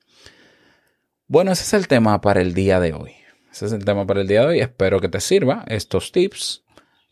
Bueno, 1.28 1.52
ese 1.52 1.62
es 1.62 1.74
el 1.74 1.88
tema 1.88 2.20
para 2.20 2.42
el 2.42 2.56
día 2.56 2.80
de 2.80 2.94
hoy. 2.94 3.12
Ese 3.52 3.68
es 3.68 3.72
el 3.72 3.86
tema 3.86 4.08
para 4.08 4.22
el 4.22 4.28
día 4.28 4.42
de 4.42 4.48
hoy. 4.48 4.60
Espero 4.62 5.00
que 5.00 5.10
te 5.10 5.20
sirva 5.20 5.64
estos 5.68 6.12
tips. 6.12 6.64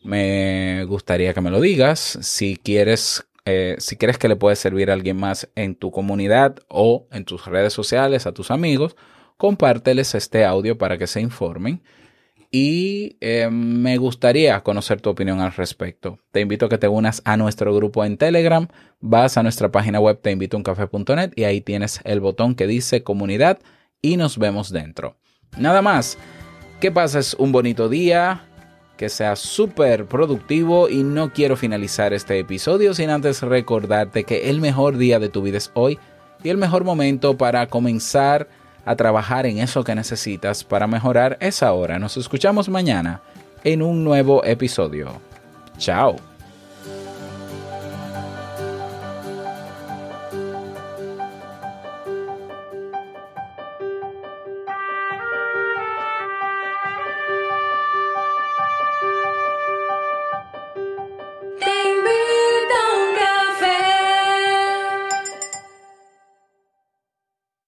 Me 0.02 0.84
gustaría 0.86 1.32
que 1.34 1.40
me 1.40 1.52
lo 1.52 1.60
digas. 1.60 2.18
Si 2.22 2.56
quieres 2.56 3.28
eh, 3.46 3.76
si 3.78 3.96
crees 3.96 4.18
que 4.18 4.28
le 4.28 4.34
puede 4.34 4.56
servir 4.56 4.90
a 4.90 4.92
alguien 4.92 5.16
más 5.16 5.48
en 5.54 5.76
tu 5.76 5.92
comunidad 5.92 6.56
o 6.68 7.06
en 7.12 7.24
tus 7.24 7.46
redes 7.46 7.72
sociales, 7.72 8.26
a 8.26 8.32
tus 8.32 8.50
amigos, 8.50 8.96
compárteles 9.36 10.16
este 10.16 10.44
audio 10.44 10.76
para 10.76 10.98
que 10.98 11.06
se 11.06 11.20
informen. 11.20 11.82
Y 12.50 13.16
eh, 13.20 13.48
me 13.50 13.98
gustaría 13.98 14.60
conocer 14.62 15.00
tu 15.00 15.10
opinión 15.10 15.40
al 15.40 15.52
respecto. 15.52 16.18
Te 16.32 16.40
invito 16.40 16.66
a 16.66 16.68
que 16.68 16.78
te 16.78 16.88
unas 16.88 17.22
a 17.24 17.36
nuestro 17.36 17.74
grupo 17.74 18.04
en 18.04 18.16
Telegram. 18.16 18.66
Vas 19.00 19.36
a 19.36 19.42
nuestra 19.42 19.70
página 19.70 20.00
web 20.00 20.20
teinvitouncafé.net 20.20 21.32
y 21.36 21.44
ahí 21.44 21.60
tienes 21.60 22.00
el 22.04 22.20
botón 22.20 22.54
que 22.54 22.66
dice 22.66 23.04
comunidad 23.04 23.60
y 24.02 24.16
nos 24.16 24.38
vemos 24.38 24.70
dentro. 24.70 25.16
Nada 25.56 25.82
más. 25.82 26.18
Que 26.80 26.90
pases 26.90 27.34
un 27.38 27.52
bonito 27.52 27.88
día, 27.88 28.44
que 28.96 29.08
sea 29.08 29.36
súper 29.36 30.06
productivo 30.06 30.88
y 30.88 31.02
no 31.02 31.32
quiero 31.32 31.56
finalizar 31.56 32.12
este 32.12 32.38
episodio 32.38 32.94
sin 32.94 33.10
antes 33.10 33.42
recordarte 33.42 34.24
que 34.24 34.50
el 34.50 34.60
mejor 34.60 34.96
día 34.96 35.18
de 35.18 35.28
tu 35.28 35.42
vida 35.42 35.58
es 35.58 35.70
hoy 35.74 35.98
y 36.42 36.48
el 36.48 36.56
mejor 36.56 36.84
momento 36.84 37.36
para 37.36 37.66
comenzar 37.66 38.48
a 38.84 38.96
trabajar 38.96 39.46
en 39.46 39.58
eso 39.58 39.84
que 39.84 39.94
necesitas 39.94 40.64
para 40.64 40.86
mejorar 40.86 41.36
es 41.40 41.62
ahora. 41.62 41.98
Nos 41.98 42.16
escuchamos 42.16 42.68
mañana 42.68 43.20
en 43.64 43.82
un 43.82 44.04
nuevo 44.04 44.44
episodio. 44.44 45.20
Chao. 45.76 46.16